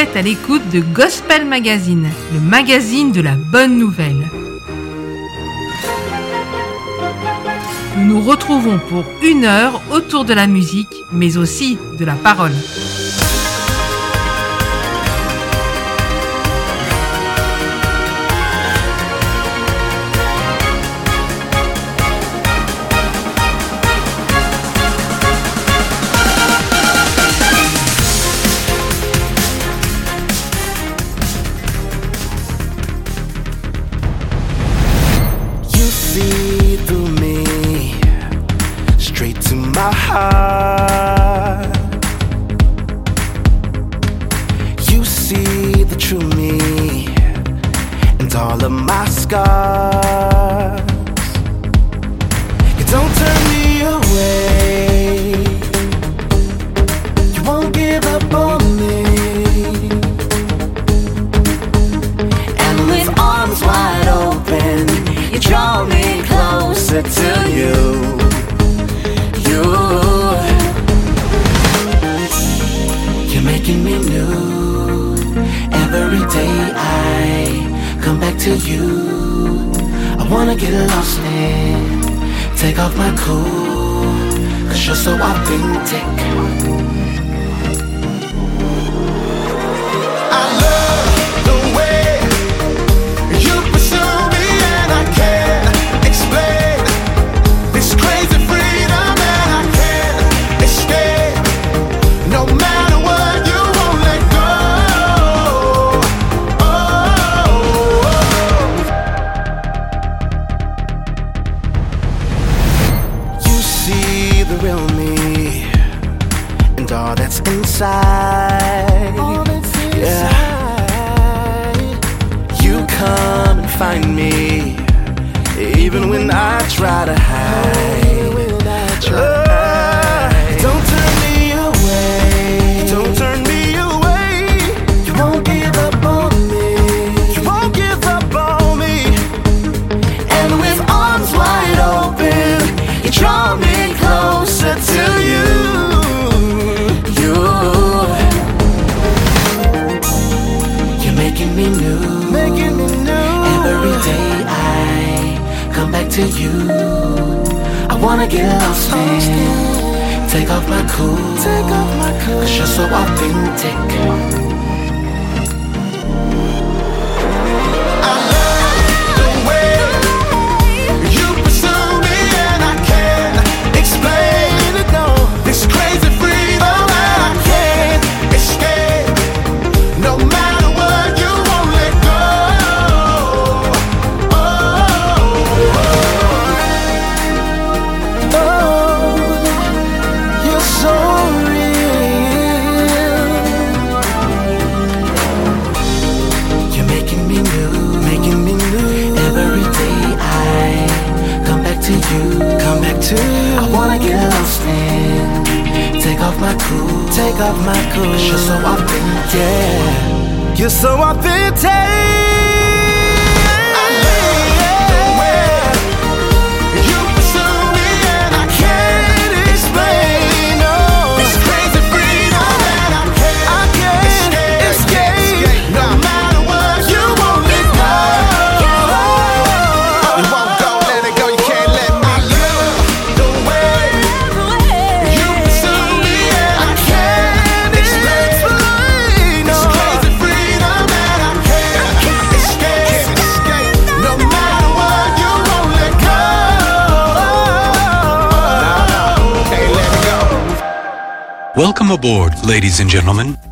êtes 0.00 0.16
à 0.16 0.22
l'écoute 0.22 0.66
de 0.72 0.80
Gospel 0.80 1.44
Magazine, 1.44 2.08
le 2.32 2.40
magazine 2.40 3.12
de 3.12 3.20
la 3.20 3.34
bonne 3.34 3.76
nouvelle. 3.76 4.30
Nous 7.98 8.06
nous 8.06 8.22
retrouvons 8.22 8.78
pour 8.78 9.04
une 9.22 9.44
heure 9.44 9.82
autour 9.90 10.24
de 10.24 10.32
la 10.32 10.46
musique, 10.46 11.04
mais 11.12 11.36
aussi 11.36 11.76
de 11.98 12.06
la 12.06 12.14
parole. 12.14 12.54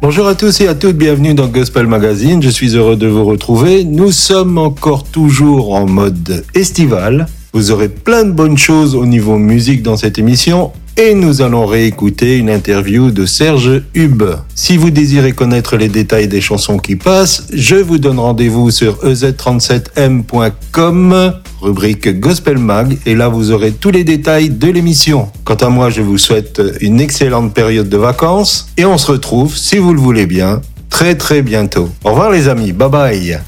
Bonjour 0.00 0.28
à 0.28 0.36
tous 0.36 0.60
et 0.60 0.68
à 0.68 0.76
toutes, 0.76 0.96
bienvenue 0.96 1.34
dans 1.34 1.48
Gospel 1.48 1.88
Magazine. 1.88 2.40
Je 2.40 2.48
suis 2.48 2.76
heureux 2.76 2.94
de 2.94 3.08
vous 3.08 3.24
retrouver. 3.24 3.82
Nous 3.82 4.12
sommes 4.12 4.58
encore 4.58 5.02
toujours 5.02 5.74
en 5.74 5.86
mode 5.86 6.44
estival. 6.54 7.26
Vous 7.52 7.72
aurez 7.72 7.88
plein 7.88 8.24
de 8.24 8.30
bonnes 8.30 8.56
choses 8.56 8.94
au 8.94 9.06
niveau 9.06 9.38
musique 9.38 9.82
dans 9.82 9.96
cette 9.96 10.20
émission 10.20 10.70
et 10.98 11.14
nous 11.14 11.40
allons 11.42 11.64
réécouter 11.64 12.38
une 12.38 12.50
interview 12.50 13.12
de 13.12 13.24
Serge 13.24 13.82
Hub. 13.94 14.24
Si 14.56 14.76
vous 14.76 14.90
désirez 14.90 15.30
connaître 15.30 15.76
les 15.76 15.86
détails 15.88 16.26
des 16.26 16.40
chansons 16.40 16.78
qui 16.78 16.96
passent, 16.96 17.44
je 17.52 17.76
vous 17.76 17.98
donne 17.98 18.18
rendez-vous 18.18 18.72
sur 18.72 18.96
ez37m.com 19.04 21.34
rubrique 21.62 22.18
Gospel 22.18 22.58
Mag, 22.58 22.98
et 23.06 23.14
là 23.14 23.28
vous 23.28 23.52
aurez 23.52 23.70
tous 23.70 23.90
les 23.90 24.02
détails 24.02 24.50
de 24.50 24.68
l'émission. 24.68 25.30
Quant 25.44 25.54
à 25.54 25.68
moi, 25.68 25.88
je 25.88 26.02
vous 26.02 26.18
souhaite 26.18 26.60
une 26.80 27.00
excellente 27.00 27.54
période 27.54 27.88
de 27.88 27.96
vacances, 27.96 28.66
et 28.76 28.84
on 28.84 28.98
se 28.98 29.12
retrouve, 29.12 29.56
si 29.56 29.78
vous 29.78 29.94
le 29.94 30.00
voulez 30.00 30.26
bien, 30.26 30.62
très 30.90 31.14
très 31.14 31.42
bientôt. 31.42 31.88
Au 32.04 32.10
revoir 32.10 32.32
les 32.32 32.48
amis, 32.48 32.72
bye 32.72 32.90
bye. 32.90 33.38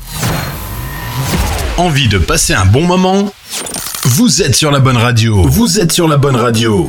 Envie 1.76 2.08
de 2.08 2.18
passer 2.18 2.54
un 2.54 2.66
bon 2.66 2.86
moment? 2.86 3.32
Vous 4.04 4.40
êtes 4.40 4.54
sur 4.54 4.70
la 4.70 4.78
bonne 4.78 4.96
radio. 4.96 5.42
Vous 5.48 5.80
êtes 5.80 5.90
sur 5.92 6.06
la 6.06 6.16
bonne 6.16 6.36
radio. 6.36 6.88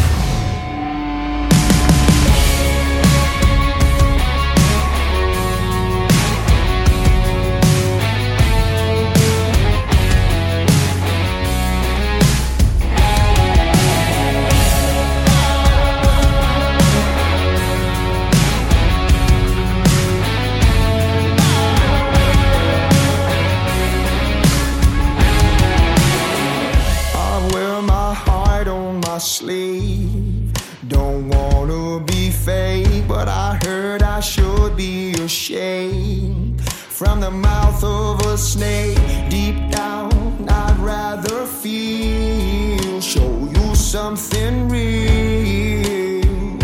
wanna 31.61 31.99
be 32.05 32.31
fake, 32.31 33.07
but 33.07 33.27
I 33.27 33.59
heard 33.63 34.01
I 34.01 34.19
should 34.19 34.75
be 34.75 35.13
ashamed. 35.13 36.59
From 36.69 37.19
the 37.19 37.29
mouth 37.29 37.83
of 37.83 38.19
a 38.25 38.37
snake, 38.37 38.97
deep 39.29 39.55
down, 39.69 40.11
I'd 40.49 40.77
rather 40.79 41.45
feel. 41.45 42.99
Show 42.99 43.31
you 43.53 43.75
something 43.75 44.69
real. 44.69 46.57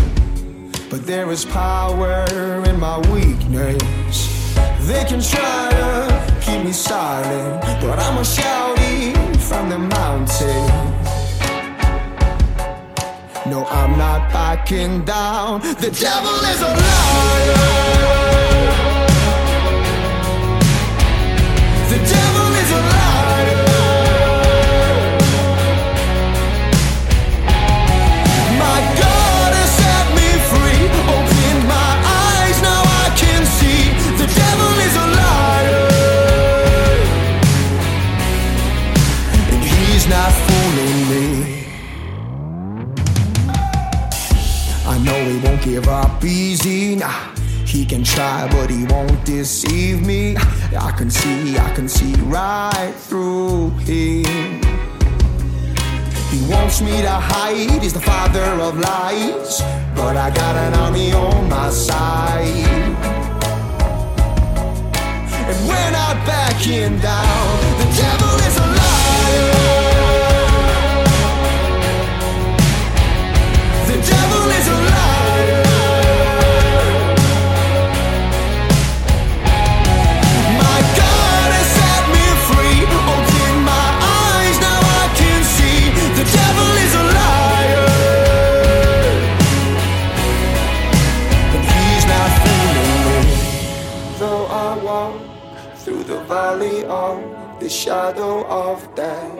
But 0.90 1.06
there 1.06 1.30
is 1.30 1.44
power 1.44 2.24
in 2.66 2.80
my 2.80 2.98
weakness. 3.12 4.16
They 4.80 5.04
can 5.04 5.20
try 5.20 5.70
to 5.80 6.40
keep 6.40 6.64
me 6.64 6.72
silent, 6.72 7.62
but 7.82 7.98
I'm 8.00 8.18
a 8.18 8.24
shouting 8.24 9.14
from 9.38 9.68
the 9.68 9.78
mountain. 9.78 10.97
No, 13.50 13.64
I'm 13.64 13.96
not 13.96 14.30
backing 14.30 15.04
down. 15.06 15.60
The 15.62 15.90
devil 15.90 16.38
is 16.52 16.60
a 16.60 16.68
liar. 16.68 17.56
The 21.88 21.98
devil 22.14 22.48
is 22.62 22.70
a 22.70 22.80
liar. 22.92 23.64
My 28.64 28.80
God 29.02 29.50
has 29.60 29.70
set 29.80 30.06
me 30.18 30.28
free. 30.50 30.82
My 31.66 31.90
eyes, 32.26 32.60
now 32.60 32.82
I 32.84 33.06
can 33.16 33.46
see. 33.46 33.82
The 34.20 34.28
devil 34.42 34.72
is 34.86 34.94
a 34.94 35.06
liar. 35.20 35.88
And 39.52 39.62
he's 39.64 40.06
not 40.06 40.32
give 45.70 45.88
up 45.88 46.24
easy. 46.24 46.96
Nah, 46.96 47.34
he 47.66 47.84
can 47.84 48.02
try, 48.02 48.48
but 48.50 48.70
he 48.70 48.84
won't 48.84 49.24
deceive 49.24 50.04
me. 50.06 50.36
I 50.88 50.90
can 50.96 51.10
see, 51.10 51.58
I 51.58 51.70
can 51.74 51.88
see 51.88 52.14
right 52.22 52.94
through 52.96 53.70
him. 53.88 54.62
He 56.32 56.38
wants 56.52 56.80
me 56.80 56.94
to 57.02 57.16
hide, 57.32 57.82
he's 57.82 57.92
the 57.92 58.00
father 58.00 58.48
of 58.66 58.78
lies. 58.78 59.60
But 59.94 60.16
I 60.16 60.30
got 60.30 60.54
an 60.56 60.72
army 60.74 61.12
on 61.12 61.48
my 61.48 61.68
side. 61.70 62.46
And 65.50 65.58
we're 65.68 65.92
not 66.00 66.16
backing 66.26 66.98
down. 67.00 67.48
The 67.80 67.88
devil 68.00 68.27
through 95.88 96.04
the 96.04 96.20
valley 96.24 96.84
of 96.84 97.16
the 97.60 97.68
shadow 97.68 98.44
of 98.46 98.76
death. 98.94 99.38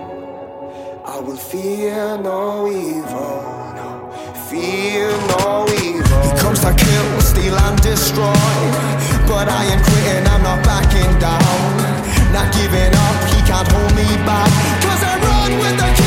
I 1.04 1.20
will 1.20 1.36
fear 1.36 2.16
no 2.16 2.66
evil, 2.66 3.36
no, 3.76 3.90
fear 4.48 5.10
no 5.32 5.68
evil. 5.84 6.20
He 6.24 6.30
comes 6.40 6.60
to 6.60 6.72
kill, 6.72 7.20
steal, 7.20 7.54
and 7.66 7.76
destroy. 7.82 8.32
But 9.28 9.46
I 9.58 9.60
ain't 9.72 9.82
quitting, 9.88 10.26
I'm 10.32 10.42
not 10.42 10.64
backing 10.64 11.14
down. 11.20 12.32
Not 12.32 12.48
giving 12.56 12.94
up, 13.06 13.16
he 13.28 13.38
can't 13.44 13.68
hold 13.68 13.92
me 13.92 14.08
back. 14.24 14.50
Cause 14.84 15.02
I 15.04 15.14
run 15.28 15.52
with 15.60 15.76
the 15.76 15.97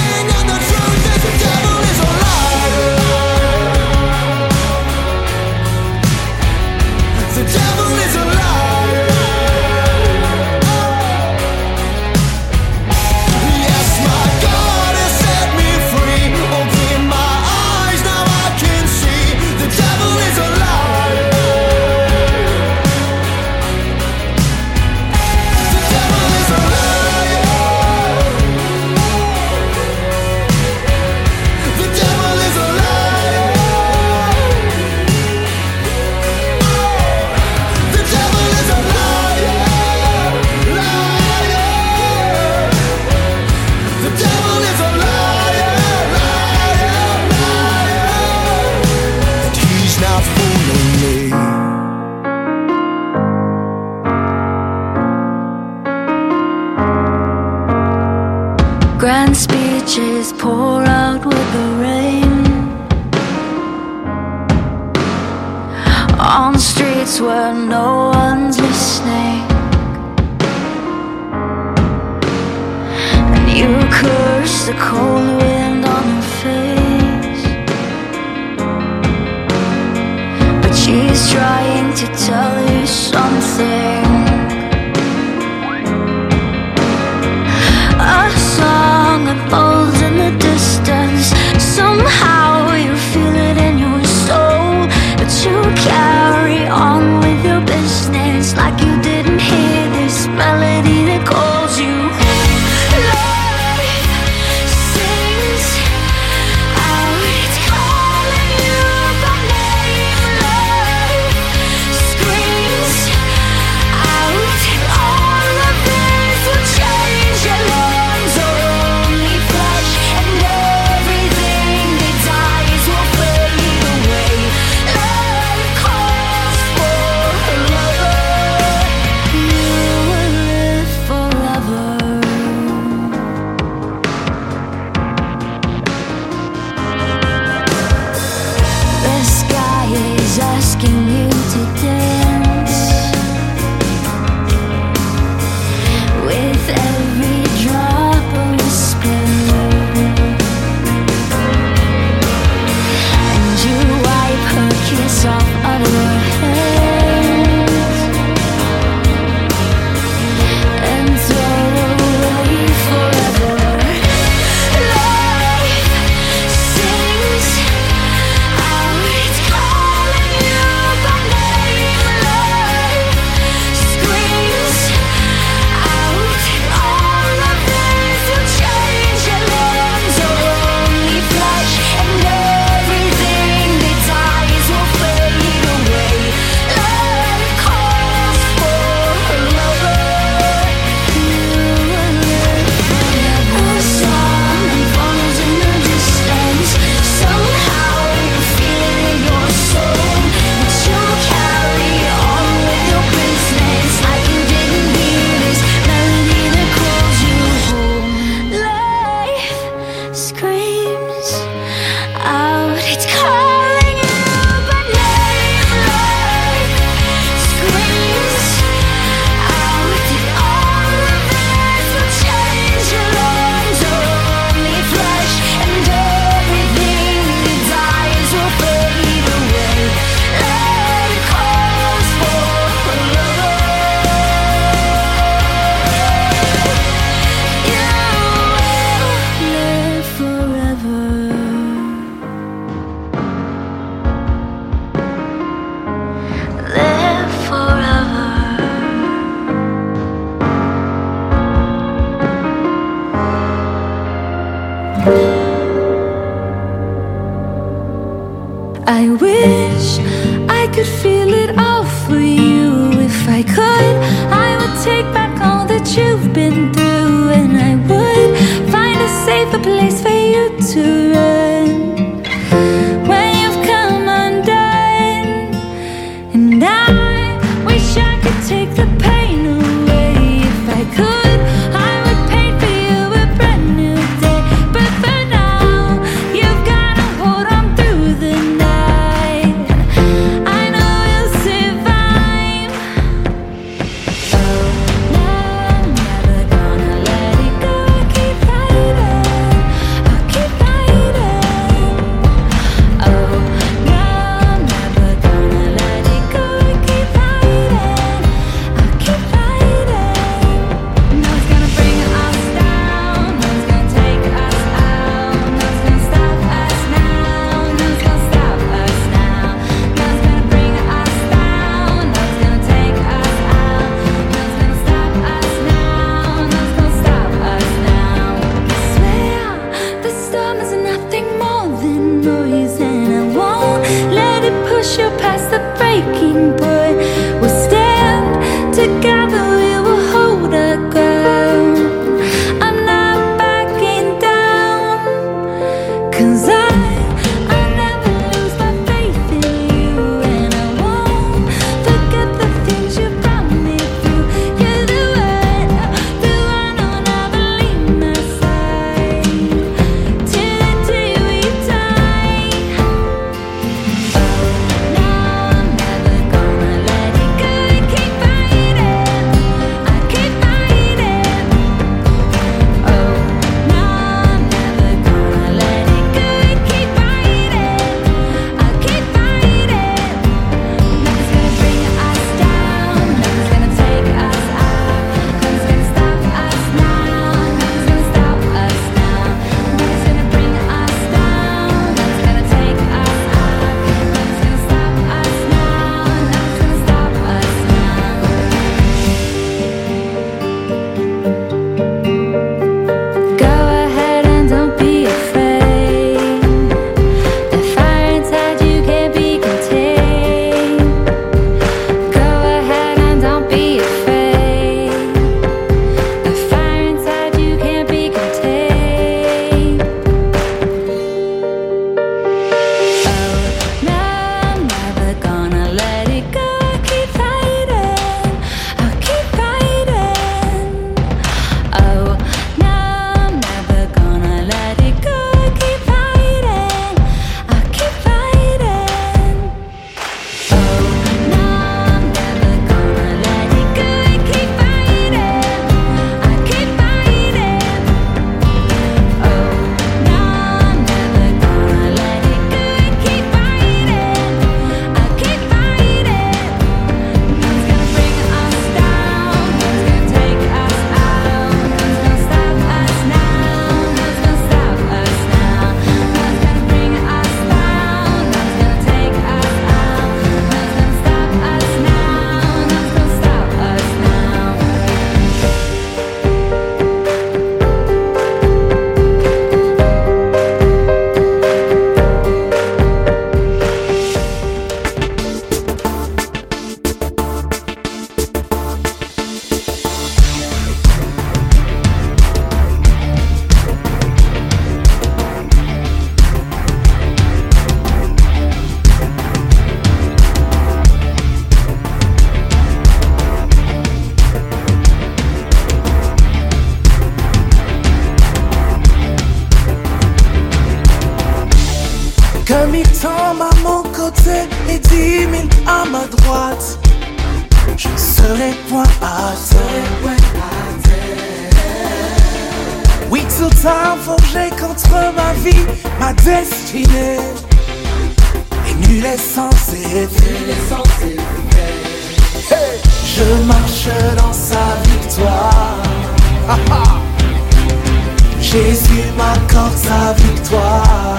victoire. 540.17 541.17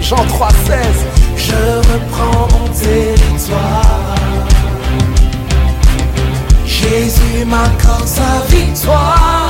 Jean 0.00 0.24
3, 0.28 0.48
16. 0.66 1.06
Je 1.36 1.54
reprends 1.92 2.48
mon 2.52 2.68
territoire. 2.68 4.14
Jésus 6.64 7.44
m'accorde 7.44 8.06
sa 8.06 8.32
victoire. 8.48 9.48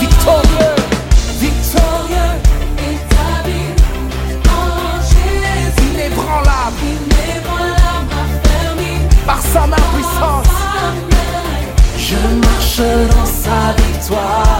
Victorieux, 0.00 0.74
victorieux 1.40 2.32
est 2.78 3.00
ta 3.14 3.48
vie 3.48 3.72
en 4.48 5.00
Jésus. 5.12 5.90
Inébranlable, 5.94 6.86
par 9.26 9.40
sa 9.40 9.66
main 9.66 9.84
puissante. 9.94 10.54
Je 11.98 12.16
marche 12.46 12.82
dans 13.10 13.26
sa 13.26 13.72
victoire. 13.82 14.53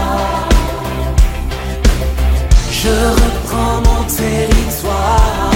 Je 2.84 2.90
reprends 2.90 3.80
mon 3.80 4.04
territoire. 4.04 5.50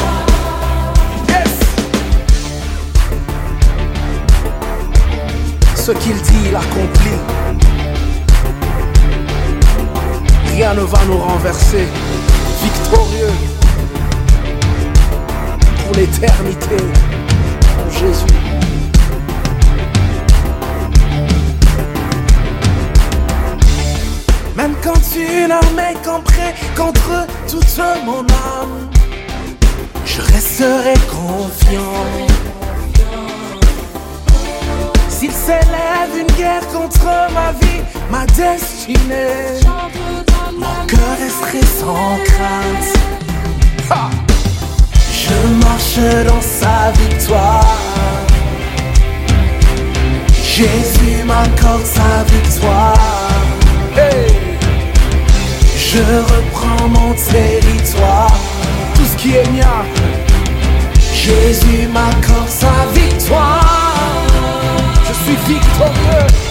Ce 5.77 5.93
qu'il 5.93 6.15
dit, 6.23 6.49
il 6.49 6.57
accomplit. 6.57 7.21
Rien 10.55 10.73
ne 10.73 10.81
va 10.81 11.05
nous 11.07 11.19
renverser. 11.19 11.87
Victorieux 12.63 13.35
pour 15.85 15.97
l'éternité. 15.97 16.77
Jésus. 17.91 18.48
Quand 24.83 25.17
une 25.17 25.51
armée 25.51 25.97
camperait 26.05 26.55
contre 26.77 27.27
toute 27.49 27.79
mon 28.05 28.21
âme, 28.21 28.89
je 30.05 30.21
resterai 30.21 30.95
confiant. 31.11 32.05
S'il 35.09 35.33
s'élève 35.33 36.13
une 36.19 36.37
guerre 36.37 36.67
contre 36.69 37.07
ma 37.35 37.53
vie, 37.53 37.83
ma 38.11 38.25
destinée, 38.27 39.61
mon 40.57 40.87
cœur 40.87 41.17
resterait 41.19 41.67
sans 41.81 42.19
crainte. 42.25 42.99
Je 45.13 45.35
marche 45.65 46.27
dans 46.27 46.41
sa 46.41 46.91
victoire. 46.93 47.77
Jésus 50.43 51.25
m'accorde 51.25 51.85
sa 51.85 52.25
victoire. 52.25 53.29
Je 55.91 56.03
reprends 56.03 56.87
mon 56.91 57.15
territoire, 57.15 58.31
tout 58.95 59.05
ce 59.07 59.17
qui 59.17 59.37
est 59.37 59.51
mien. 59.53 59.87
Jésus 61.15 61.89
m'accorde 61.89 62.47
sa 62.47 62.75
victoire. 62.93 64.27
Je 65.07 65.15
suis 65.15 65.55
victorieux. 65.55 66.48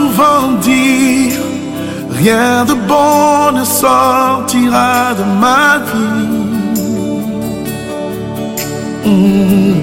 Souvent 0.00 0.52
dire 0.70 1.50
Rien 2.22 2.66
de 2.70 2.74
bon 2.90 3.52
ne 3.58 3.64
sortira 3.64 5.14
de 5.18 5.24
ma 5.42 5.66
vie. 5.88 6.40
Mm. 9.06 9.76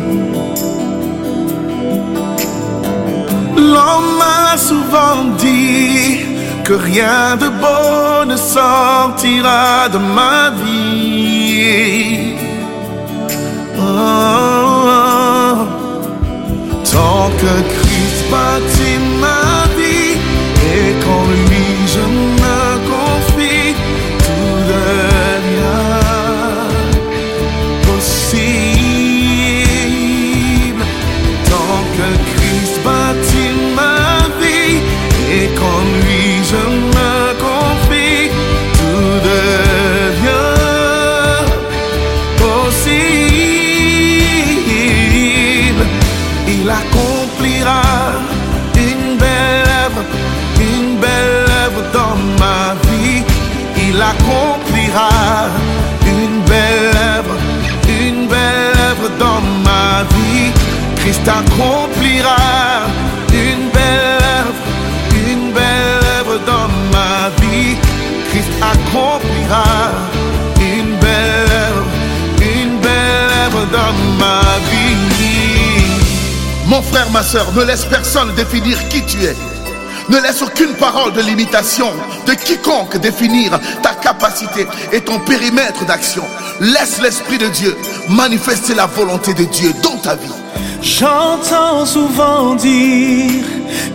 L'homme 3.71 4.11
m'a 4.21 4.57
souvent 4.69 5.19
dit 5.45 6.19
que 6.65 6.73
rien 6.89 7.21
de 7.43 7.49
bon 7.63 8.25
ne 8.31 8.37
sortira 8.55 9.89
de 9.93 9.99
ma 10.17 10.39
vie. 10.61 12.35
Oh. 13.79 15.57
Tant 16.91 17.27
que 17.41 17.53
Christ 17.73 18.19
bâtit 18.31 18.99
ma 19.23 19.36
et 20.77 20.93
qu'en 21.03 21.23
lui 21.31 21.37
je 21.37 21.51
me 21.51 21.56
une 56.05 56.41
belle 56.43 56.95
œuvre, 57.17 57.35
une 57.87 58.27
belle 58.27 58.77
œuvre 58.89 59.09
dans 59.19 59.41
ma 59.63 60.03
vie. 60.15 60.51
Christ 60.97 61.27
accomplira 61.27 62.35
une 63.31 63.69
belle 63.69 64.23
œuvre, 64.39 64.63
une 65.31 65.51
belle 65.51 66.03
œuvre 66.19 66.39
dans 66.45 66.69
ma 66.91 67.29
vie. 67.41 67.75
Christ 68.29 68.49
accomplira 68.61 69.91
une 70.59 70.95
belle 70.97 71.51
œuvre, 71.67 71.85
une 72.41 72.79
belle 72.79 73.31
œuvre 73.45 73.65
dans 73.71 73.93
ma 74.17 74.41
vie. 74.69 74.77
Mon 76.65 76.81
frère, 76.81 77.09
ma 77.11 77.23
soeur, 77.23 77.47
ne 77.55 77.63
laisse 77.63 77.85
personne 77.85 78.33
définir 78.35 78.77
qui 78.89 79.01
tu 79.05 79.23
es. 79.23 79.35
Ne 80.09 80.19
laisse 80.19 80.41
aucune 80.41 80.73
parole 80.73 81.13
de 81.13 81.21
limitation 81.21 81.91
de 82.25 82.33
quiconque 82.33 82.97
définir 82.97 83.59
et 84.91 85.01
ton 85.01 85.19
périmètre 85.19 85.85
d'action. 85.85 86.23
Laisse 86.59 87.01
l'Esprit 87.01 87.37
de 87.37 87.47
Dieu 87.47 87.75
manifester 88.09 88.73
la 88.73 88.85
volonté 88.85 89.33
de 89.33 89.43
Dieu 89.45 89.73
dans 89.83 89.97
ta 89.97 90.15
vie. 90.15 90.31
J'entends 90.81 91.85
souvent 91.85 92.55
dire 92.55 93.43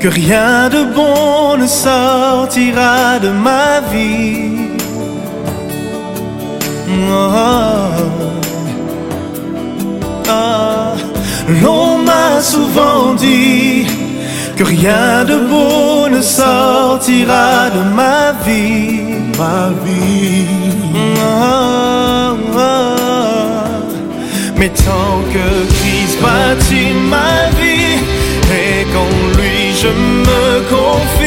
que 0.00 0.08
rien 0.08 0.68
de 0.68 0.84
bon 0.94 1.56
ne 1.56 1.66
sortira 1.66 3.18
de 3.18 3.28
ma 3.28 3.80
vie. 3.92 4.68
Oh, 7.10 7.30
oh. 10.28 10.62
L'on 11.62 11.98
m'a 11.98 12.40
souvent 12.40 13.14
dit 13.14 13.86
que 14.56 14.64
rien 14.64 15.24
de 15.24 15.36
beau 15.36 16.08
ne 16.08 16.20
sortira 16.20 17.70
de 17.70 17.94
ma 17.94 18.32
vie. 18.46 19.11
Mais 24.56 24.68
tant 24.68 25.18
que 25.32 25.48
Christ 25.74 26.16
bâtit 26.22 26.92
ma 27.10 27.50
vie 27.58 27.98
et 28.52 28.84
qu'en 28.92 29.12
lui 29.36 29.74
je 29.82 29.88
me 29.88 30.44
confie, 30.70 31.21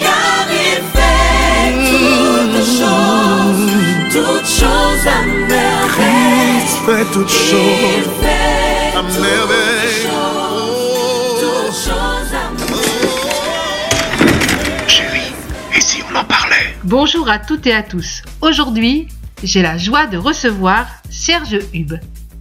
Car 0.00 0.46
il 0.50 0.80
fait 0.94 1.72
toutes 1.90 2.64
choses, 2.78 3.72
toutes 4.12 4.48
choses 4.48 5.06
à 5.06 5.08
merveille. 5.48 5.88
Christ 5.88 6.76
fait 6.86 7.06
toutes 7.12 7.30
Il 7.30 7.50
choses 7.50 8.08
fait 8.20 8.96
à 8.96 9.02
merveille. 9.02 10.06
toutes 11.40 11.74
choses 11.74 12.32
à 12.32 12.50
merveille. 12.58 13.12
Chérie, 14.88 15.32
et 15.76 15.80
si 15.80 15.98
on 16.10 16.16
en 16.16 16.24
parlait? 16.24 16.76
Bonjour 16.84 17.28
à 17.28 17.38
toutes 17.38 17.66
et 17.66 17.74
à 17.74 17.82
tous. 17.82 18.22
Aujourd'hui, 18.40 19.08
j'ai 19.42 19.62
la 19.62 19.76
joie 19.78 20.06
de 20.06 20.16
recevoir 20.16 20.86
Serge 21.10 21.58
Hub. 21.72 21.94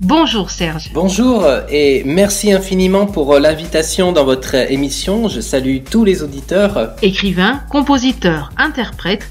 Bonjour 0.04 0.50
Serge. 0.50 0.92
Bonjour 0.94 1.46
et 1.70 2.04
merci 2.06 2.52
infiniment 2.52 3.06
pour 3.06 3.40
l'invitation 3.40 4.12
dans 4.12 4.26
votre 4.26 4.54
émission. 4.56 5.30
Je 5.30 5.40
salue 5.40 5.78
tous 5.90 6.04
les 6.04 6.24
auditeurs. 6.24 6.94
Écrivain, 7.02 7.62
compositeur, 7.70 8.52
interprète, 8.58 9.26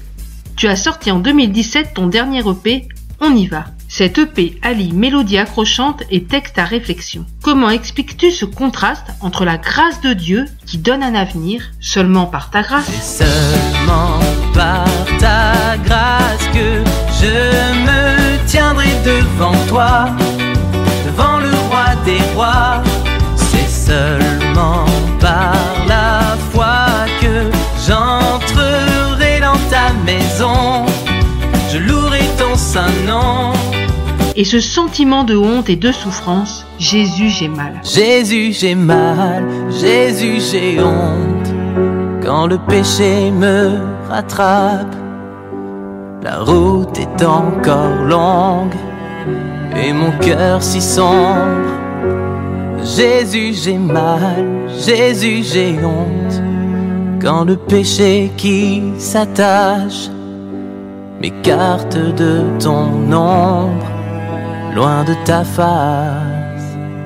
tu 0.55 0.67
as 0.67 0.75
sorti 0.75 1.11
en 1.11 1.19
2017 1.19 1.93
ton 1.93 2.07
dernier 2.07 2.39
EP, 2.39 2.87
On 3.21 3.35
y 3.35 3.45
va. 3.45 3.65
Cet 3.87 4.17
EP 4.17 4.57
allie 4.63 4.91
mélodie 4.91 5.37
accrochante 5.37 6.01
et 6.09 6.23
texte 6.23 6.57
à 6.57 6.65
réflexion. 6.65 7.27
Comment 7.43 7.69
expliques-tu 7.69 8.31
ce 8.31 8.45
contraste 8.45 9.05
entre 9.21 9.45
la 9.45 9.57
grâce 9.57 10.01
de 10.01 10.13
Dieu 10.13 10.45
qui 10.65 10.79
donne 10.79 11.03
un 11.03 11.13
avenir 11.13 11.61
seulement 11.79 12.25
par 12.25 12.49
ta 12.49 12.63
grâce? 12.63 13.19
Seulement 13.19 14.19
par 14.55 14.87
ta 15.19 15.77
grâce 15.85 16.47
que 16.47 16.83
je 17.21 17.83
me 17.85 18.47
tiendrai 18.47 18.89
devant 19.05 19.53
toi, 19.67 20.07
des 22.05 22.19
rois. 22.35 22.81
C'est 23.35 23.69
seulement 23.69 24.85
par 25.19 25.55
la 25.87 26.35
foi 26.51 27.05
que 27.21 27.49
j'entrerai 27.87 29.39
dans 29.39 29.59
ta 29.69 29.93
maison. 30.05 30.85
Je 31.71 31.77
louerai 31.77 32.23
ton 32.37 32.55
saint 32.55 32.95
nom. 33.07 33.53
Et 34.35 34.45
ce 34.45 34.59
sentiment 34.59 35.23
de 35.23 35.35
honte 35.35 35.69
et 35.69 35.75
de 35.75 35.91
souffrance, 35.91 36.65
Jésus 36.79 37.29
j'ai 37.29 37.47
mal. 37.47 37.79
Jésus, 37.83 38.51
j'ai 38.53 38.73
mal, 38.73 39.43
Jésus, 39.69 40.41
j'ai 40.51 40.81
honte. 40.81 41.53
Quand 42.23 42.47
le 42.47 42.57
péché 42.57 43.29
me 43.31 43.77
rattrape, 44.09 44.95
la 46.23 46.39
route 46.39 46.97
est 46.97 47.23
encore 47.23 47.95
longue 48.05 48.73
et 49.75 49.93
mon 49.93 50.11
cœur 50.19 50.63
si 50.63 50.81
sombre. 50.81 51.82
Jésus, 52.85 53.53
j'ai 53.53 53.77
mal, 53.77 54.45
Jésus, 54.85 55.43
j'ai 55.43 55.73
honte. 55.83 56.41
Quand 57.21 57.45
le 57.45 57.55
péché 57.55 58.29
qui 58.35 58.81
s'attache 58.97 60.09
m'écarte 61.21 61.95
de 61.95 62.41
ton 62.59 63.11
ombre, 63.13 63.87
loin 64.75 65.05
de 65.05 65.13
ta 65.23 65.45
face. 65.45 66.33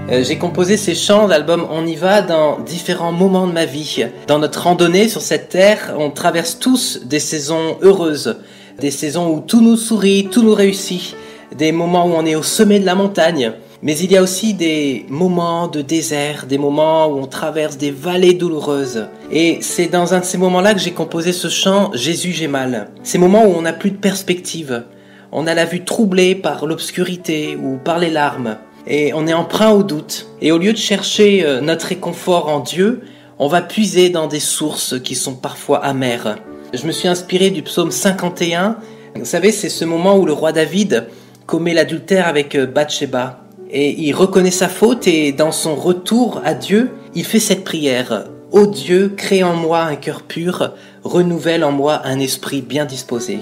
Euh, 0.09 0.23
J'ai 0.23 0.39
composé 0.39 0.77
ces 0.77 0.95
chants 0.95 1.27
d'album 1.27 1.67
On 1.69 1.85
y 1.85 1.95
va 1.95 2.23
dans 2.23 2.59
différents 2.59 3.11
moments 3.11 3.45
de 3.45 3.51
ma 3.51 3.65
vie. 3.65 4.05
Dans 4.25 4.39
notre 4.39 4.63
randonnée 4.63 5.09
sur 5.09 5.21
cette 5.21 5.49
terre, 5.49 5.93
on 5.99 6.09
traverse 6.09 6.57
tous 6.57 7.01
des 7.05 7.19
saisons 7.19 7.77
heureuses, 7.81 8.37
des 8.79 8.91
saisons 8.91 9.29
où 9.29 9.41
tout 9.41 9.61
nous 9.61 9.77
sourit, 9.77 10.29
tout 10.31 10.41
nous 10.41 10.55
réussit, 10.55 11.15
des 11.55 11.71
moments 11.71 12.07
où 12.07 12.13
on 12.15 12.25
est 12.25 12.35
au 12.35 12.43
sommet 12.43 12.79
de 12.79 12.85
la 12.85 12.95
montagne. 12.95 13.51
Mais 13.83 13.95
il 13.99 14.11
y 14.11 14.17
a 14.17 14.23
aussi 14.23 14.55
des 14.55 15.05
moments 15.07 15.67
de 15.67 15.81
désert, 15.81 16.47
des 16.47 16.57
moments 16.57 17.07
où 17.07 17.19
on 17.19 17.27
traverse 17.27 17.77
des 17.77 17.91
vallées 17.91 18.33
douloureuses. 18.33 19.07
Et 19.31 19.59
c'est 19.61 19.87
dans 19.87 20.15
un 20.15 20.19
de 20.19 20.25
ces 20.25 20.39
moments-là 20.39 20.73
que 20.73 20.79
j'ai 20.79 20.93
composé 20.93 21.31
ce 21.31 21.47
chant 21.47 21.91
Jésus 21.93 22.31
j'ai 22.31 22.47
mal. 22.47 22.89
Ces 23.03 23.19
moments 23.19 23.45
où 23.45 23.53
on 23.55 23.61
n'a 23.61 23.73
plus 23.73 23.91
de 23.91 23.97
perspective. 23.97 24.83
On 25.31 25.45
a 25.45 25.53
la 25.53 25.65
vue 25.65 25.83
troublée 25.83 26.33
par 26.33 26.65
l'obscurité 26.65 27.55
ou 27.55 27.77
par 27.77 27.99
les 27.99 28.09
larmes. 28.09 28.57
Et 28.87 29.13
on 29.13 29.27
est 29.27 29.33
emprunt 29.33 29.71
au 29.71 29.83
doute. 29.83 30.27
Et 30.41 30.51
au 30.51 30.57
lieu 30.57 30.73
de 30.73 30.77
chercher 30.77 31.45
euh, 31.45 31.61
notre 31.61 31.87
réconfort 31.87 32.47
en 32.47 32.61
Dieu, 32.61 33.01
on 33.37 33.47
va 33.47 33.61
puiser 33.61 34.09
dans 34.09 34.27
des 34.27 34.39
sources 34.39 34.99
qui 34.99 35.13
sont 35.13 35.35
parfois 35.35 35.83
amères. 35.83 36.37
Je 36.73 36.87
me 36.87 36.91
suis 36.91 37.07
inspiré 37.07 37.51
du 37.51 37.61
psaume 37.61 37.91
51. 37.91 38.77
Vous 39.15 39.25
savez, 39.25 39.51
c'est 39.51 39.69
ce 39.69 39.85
moment 39.85 40.17
où 40.17 40.25
le 40.25 40.33
roi 40.33 40.51
David 40.51 41.07
commet 41.45 41.73
l'adultère 41.73 42.27
avec 42.27 42.55
euh, 42.55 42.65
Bathsheba. 42.65 43.46
Et 43.69 43.99
il 43.99 44.13
reconnaît 44.13 44.51
sa 44.51 44.69
faute 44.69 45.07
et 45.07 45.33
dans 45.33 45.51
son 45.51 45.75
retour 45.75 46.41
à 46.45 46.53
Dieu, 46.53 46.91
il 47.15 47.25
fait 47.25 47.39
cette 47.39 47.65
prière. 47.65 48.25
Ô 48.51 48.65
Dieu, 48.65 49.13
crée 49.17 49.43
en 49.43 49.55
moi 49.55 49.81
un 49.81 49.97
cœur 49.97 50.21
pur, 50.21 50.71
renouvelle 51.03 51.65
en 51.65 51.73
moi 51.73 52.01
un 52.05 52.19
esprit 52.19 52.61
bien 52.61 52.85
disposé. 52.85 53.39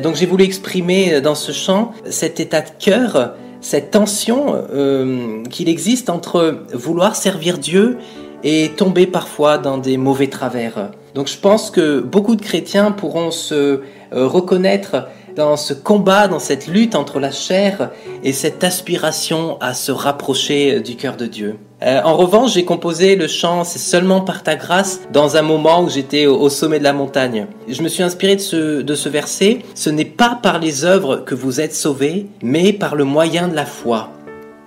Donc 0.00 0.14
j'ai 0.14 0.26
voulu 0.26 0.44
exprimer 0.44 1.20
dans 1.20 1.34
ce 1.34 1.50
chant 1.50 1.92
cet 2.08 2.38
état 2.38 2.60
de 2.60 2.70
cœur, 2.78 3.34
cette 3.60 3.90
tension 3.90 4.54
euh, 4.72 5.42
qu'il 5.50 5.68
existe 5.68 6.08
entre 6.08 6.64
vouloir 6.72 7.16
servir 7.16 7.58
Dieu 7.58 7.98
et 8.44 8.70
tomber 8.76 9.06
parfois 9.06 9.58
dans 9.58 9.78
des 9.78 9.96
mauvais 9.96 10.28
travers. 10.28 10.90
Donc 11.14 11.28
je 11.28 11.38
pense 11.38 11.70
que 11.70 12.00
beaucoup 12.00 12.36
de 12.36 12.42
chrétiens 12.42 12.92
pourront 12.92 13.30
se 13.30 13.54
euh, 13.54 13.80
reconnaître 14.12 15.08
dans 15.36 15.56
ce 15.56 15.74
combat, 15.74 16.28
dans 16.28 16.38
cette 16.38 16.66
lutte 16.66 16.94
entre 16.94 17.20
la 17.20 17.30
chair 17.30 17.90
et 18.22 18.32
cette 18.32 18.62
aspiration 18.64 19.58
à 19.60 19.74
se 19.74 19.92
rapprocher 19.92 20.80
du 20.80 20.96
cœur 20.96 21.16
de 21.16 21.26
Dieu. 21.26 21.56
Euh, 21.82 22.00
en 22.02 22.16
revanche, 22.16 22.54
j'ai 22.54 22.64
composé 22.64 23.14
le 23.16 23.26
chant 23.26 23.64
C'est 23.64 23.78
seulement 23.78 24.20
par 24.20 24.42
ta 24.42 24.56
grâce 24.56 25.00
dans 25.12 25.36
un 25.36 25.42
moment 25.42 25.82
où 25.82 25.90
j'étais 25.90 26.26
au, 26.26 26.48
sommet 26.48 26.78
de 26.78 26.84
la 26.84 26.92
montagne. 26.92 27.46
Je 27.68 27.82
me 27.82 27.88
suis 27.88 28.02
inspiré 28.02 28.36
de 28.36 28.40
ce, 28.40 28.80
de 28.80 28.94
ce 28.94 29.08
verset. 29.08 29.58
Ce 29.74 29.90
n'est 29.90 30.04
pas 30.04 30.38
par 30.42 30.58
les 30.58 30.84
œuvres 30.84 31.16
que 31.16 31.34
vous 31.34 31.60
êtes 31.60 31.74
sauvés, 31.74 32.26
mais 32.42 32.72
par 32.72 32.94
le 32.94 33.04
moyen 33.04 33.48
de 33.48 33.54
la 33.54 33.66
foi. 33.66 34.10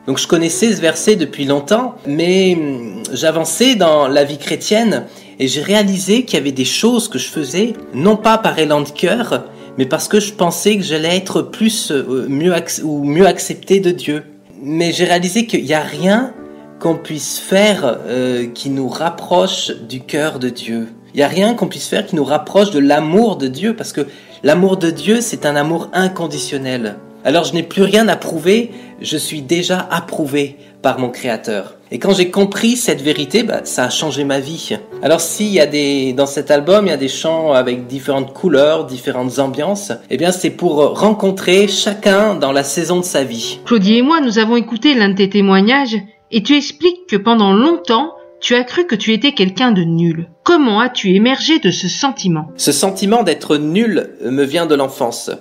Donc 0.06 0.20
je 0.20 0.28
connaissais 0.28 0.74
ce 0.74 0.80
verset 0.80 1.18
depuis 1.18 1.44
longtemps, 1.44 1.96
mais 2.06 2.56
hum, 2.56 3.04
j'avançais 3.12 3.76
dans 3.76 4.08
la 4.08 4.24
vie 4.24 4.38
chrétienne 4.38 5.06
et 5.40 5.48
j'ai 5.48 5.62
réalisé 5.62 6.24
qu'il 6.24 6.40
y 6.40 6.42
avait 6.42 6.52
des 6.52 6.66
choses 6.66 7.10
que 7.10 7.20
je 7.20 7.28
faisais, 7.28 7.74
non 7.94 8.16
pas 8.16 8.38
par 8.38 8.58
élan 8.58 8.82
de 8.82 8.90
cœur, 8.90 9.44
mais 9.78 9.86
parce 9.86 10.08
que 10.08 10.20
je 10.20 10.34
pensais 10.34 10.78
que 10.78 10.84
j'allais 10.84 11.16
être 11.16 11.42
plus 11.42 11.92
euh, 11.92 12.28
mieux 12.28 12.54
ou 12.84 13.04
mieux 13.04 13.28
accepté 13.28 13.80
de 13.80 13.92
Dieu. 13.92 14.24
Mais 14.62 14.92
j'ai 14.92 15.06
réalisé 15.06 15.46
qu'il 15.46 15.64
n'y 15.64 15.74
a 15.74 15.82
rien 15.82 16.34
qu'on 16.80 16.96
puisse 16.96 17.40
faire 17.40 18.00
euh, 18.08 18.48
qui 18.48 18.70
nous 18.70 18.88
rapproche 18.88 19.72
du 19.88 20.02
cœur 20.02 20.40
de 20.40 20.50
Dieu. 20.50 20.88
Il 21.14 21.18
n'y 21.18 21.24
a 21.24 21.28
rien 21.28 21.54
qu'on 21.54 21.68
puisse 21.68 21.88
faire 21.88 22.06
qui 22.06 22.16
nous 22.16 22.24
rapproche 22.24 22.72
de 22.72 22.80
l'amour 22.80 23.38
de 23.38 23.48
Dieu, 23.48 23.76
parce 23.76 23.94
que 23.94 24.06
l'amour 24.44 24.78
de 24.78 24.92
Dieu, 24.92 25.22
c'est 25.22 25.46
un 25.46 25.56
amour 25.56 25.90
inconditionnel. 25.94 26.98
Alors 27.24 27.44
je 27.44 27.54
n'ai 27.54 27.64
plus 27.64 27.82
rien 27.82 28.08
à 28.08 28.16
prouver, 28.16 28.72
je 29.02 29.18
suis 29.18 29.42
déjà 29.42 29.88
approuvé 29.92 30.58
par 30.82 31.00
mon 31.00 31.10
Créateur. 31.10 31.77
Et 31.92 32.00
quand 32.00 32.14
j'ai 32.14 32.30
compris 32.30 32.76
cette 32.76 33.02
vérité, 33.02 33.44
bah, 33.44 33.62
ça 33.64 33.86
a 33.86 33.90
changé 33.90 34.24
ma 34.24 34.40
vie. 34.40 34.78
Alors 35.02 35.22
s'il 35.22 35.48
y 35.48 35.60
a 35.60 35.66
des, 35.66 36.14
dans 36.14 36.26
cet 36.26 36.52
album, 36.52 36.86
il 36.86 36.90
y 36.90 36.94
a 36.94 36.98
des 36.98 37.08
chants 37.08 37.54
avec 37.54 37.88
différentes 37.88 38.34
couleurs, 38.34 38.86
différentes 38.86 39.40
ambiances, 39.40 39.94
eh 40.10 40.18
bien 40.18 40.32
c'est 40.32 40.50
pour 40.50 41.00
rencontrer 41.00 41.68
chacun 41.68 42.36
dans 42.36 42.52
la 42.52 42.64
saison 42.64 43.00
de 43.00 43.06
sa 43.06 43.24
vie. 43.24 43.60
Claudie 43.66 43.98
et 43.98 44.02
moi, 44.02 44.20
nous 44.20 44.38
avons 44.38 44.58
écouté 44.58 44.94
l'un 44.96 45.10
de 45.10 45.16
tes 45.16 45.30
témoignages 45.30 45.98
et 46.32 46.44
tu 46.44 46.56
expliques 46.58 47.08
que 47.10 47.16
pendant 47.16 47.54
longtemps, 47.54 48.12
tu 48.40 48.56
as 48.56 48.64
cru 48.64 48.86
que 48.86 48.96
tu 48.96 49.14
étais 49.14 49.32
quelqu'un 49.32 49.72
de 49.72 49.84
nul. 49.84 50.30
Comment 50.44 50.80
as-tu 50.80 51.16
émergé 51.16 51.60
de 51.60 51.72
ce 51.72 51.88
sentiment? 51.88 52.50
Ce 52.56 52.72
sentiment 52.72 53.24
d'être 53.24 53.58
nul 53.58 54.12
me 54.24 54.44
vient 54.44 54.66
de 54.66 54.76
l'enfance. 54.76 55.32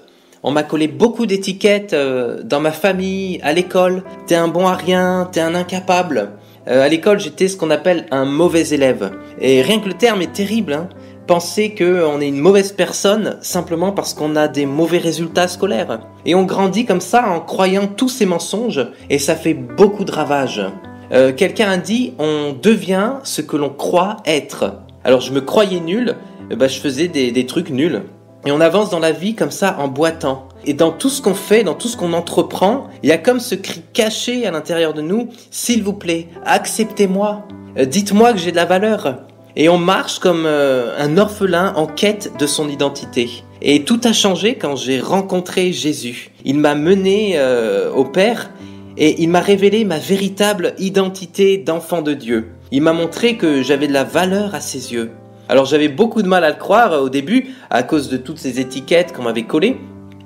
On 0.48 0.52
m'a 0.52 0.62
collé 0.62 0.86
beaucoup 0.86 1.26
d'étiquettes 1.26 1.92
euh, 1.92 2.40
dans 2.44 2.60
ma 2.60 2.70
famille, 2.70 3.40
à 3.42 3.52
l'école. 3.52 4.04
T'es 4.28 4.36
un 4.36 4.46
bon 4.46 4.68
à 4.68 4.74
rien, 4.74 5.28
t'es 5.32 5.40
un 5.40 5.56
incapable. 5.56 6.30
Euh, 6.68 6.84
à 6.84 6.88
l'école, 6.88 7.18
j'étais 7.18 7.48
ce 7.48 7.56
qu'on 7.56 7.72
appelle 7.72 8.06
un 8.12 8.24
mauvais 8.24 8.68
élève. 8.68 9.10
Et 9.40 9.60
rien 9.60 9.80
que 9.80 9.88
le 9.88 9.94
terme 9.94 10.22
est 10.22 10.32
terrible. 10.32 10.72
Hein. 10.72 10.88
Penser 11.26 11.74
qu'on 11.74 12.20
est 12.20 12.28
une 12.28 12.38
mauvaise 12.38 12.70
personne 12.70 13.38
simplement 13.40 13.90
parce 13.90 14.14
qu'on 14.14 14.36
a 14.36 14.46
des 14.46 14.66
mauvais 14.66 14.98
résultats 14.98 15.48
scolaires. 15.48 15.98
Et 16.24 16.36
on 16.36 16.44
grandit 16.44 16.84
comme 16.84 17.00
ça 17.00 17.28
en 17.28 17.40
croyant 17.40 17.88
tous 17.88 18.08
ces 18.08 18.24
mensonges 18.24 18.86
et 19.10 19.18
ça 19.18 19.34
fait 19.34 19.54
beaucoup 19.54 20.04
de 20.04 20.12
ravages. 20.12 20.62
Euh, 21.10 21.32
quelqu'un 21.32 21.70
a 21.70 21.76
dit 21.76 22.14
on 22.20 22.52
devient 22.52 23.14
ce 23.24 23.40
que 23.40 23.56
l'on 23.56 23.70
croit 23.70 24.18
être. 24.24 24.76
Alors 25.02 25.22
je 25.22 25.32
me 25.32 25.40
croyais 25.40 25.80
nul, 25.80 26.14
bah, 26.56 26.68
je 26.68 26.78
faisais 26.78 27.08
des 27.08 27.46
trucs 27.46 27.70
nuls. 27.70 28.02
Et 28.46 28.52
on 28.52 28.60
avance 28.60 28.90
dans 28.90 29.00
la 29.00 29.10
vie 29.10 29.34
comme 29.34 29.50
ça 29.50 29.76
en 29.80 29.88
boitant. 29.88 30.46
Et 30.64 30.72
dans 30.72 30.92
tout 30.92 31.10
ce 31.10 31.20
qu'on 31.20 31.34
fait, 31.34 31.64
dans 31.64 31.74
tout 31.74 31.88
ce 31.88 31.96
qu'on 31.96 32.12
entreprend, 32.12 32.86
il 33.02 33.08
y 33.08 33.12
a 33.12 33.18
comme 33.18 33.40
ce 33.40 33.56
cri 33.56 33.82
caché 33.92 34.46
à 34.46 34.52
l'intérieur 34.52 34.94
de 34.94 35.02
nous, 35.02 35.30
s'il 35.50 35.82
vous 35.82 35.92
plaît, 35.92 36.28
acceptez-moi, 36.44 37.42
euh, 37.76 37.84
dites-moi 37.86 38.32
que 38.32 38.38
j'ai 38.38 38.52
de 38.52 38.56
la 38.56 38.64
valeur. 38.64 39.18
Et 39.56 39.68
on 39.68 39.78
marche 39.78 40.20
comme 40.20 40.44
euh, 40.46 40.94
un 40.96 41.18
orphelin 41.18 41.72
en 41.74 41.86
quête 41.86 42.34
de 42.38 42.46
son 42.46 42.68
identité. 42.68 43.28
Et 43.62 43.82
tout 43.82 44.00
a 44.04 44.12
changé 44.12 44.54
quand 44.54 44.76
j'ai 44.76 45.00
rencontré 45.00 45.72
Jésus. 45.72 46.30
Il 46.44 46.58
m'a 46.58 46.76
mené 46.76 47.32
euh, 47.36 47.90
au 47.92 48.04
Père 48.04 48.50
et 48.96 49.22
il 49.22 49.28
m'a 49.28 49.40
révélé 49.40 49.84
ma 49.84 49.98
véritable 49.98 50.74
identité 50.78 51.58
d'enfant 51.58 52.00
de 52.00 52.14
Dieu. 52.14 52.52
Il 52.70 52.82
m'a 52.82 52.92
montré 52.92 53.36
que 53.36 53.62
j'avais 53.62 53.88
de 53.88 53.92
la 53.92 54.04
valeur 54.04 54.54
à 54.54 54.60
ses 54.60 54.92
yeux. 54.92 55.10
Alors 55.48 55.64
j'avais 55.64 55.88
beaucoup 55.88 56.22
de 56.22 56.28
mal 56.28 56.44
à 56.44 56.50
le 56.50 56.56
croire 56.56 56.92
euh, 56.92 57.00
au 57.00 57.08
début 57.08 57.54
à 57.70 57.82
cause 57.82 58.08
de 58.08 58.16
toutes 58.16 58.38
ces 58.38 58.58
étiquettes 58.58 59.12
qu'on 59.12 59.22
m'avait 59.22 59.44
collées. 59.44 59.78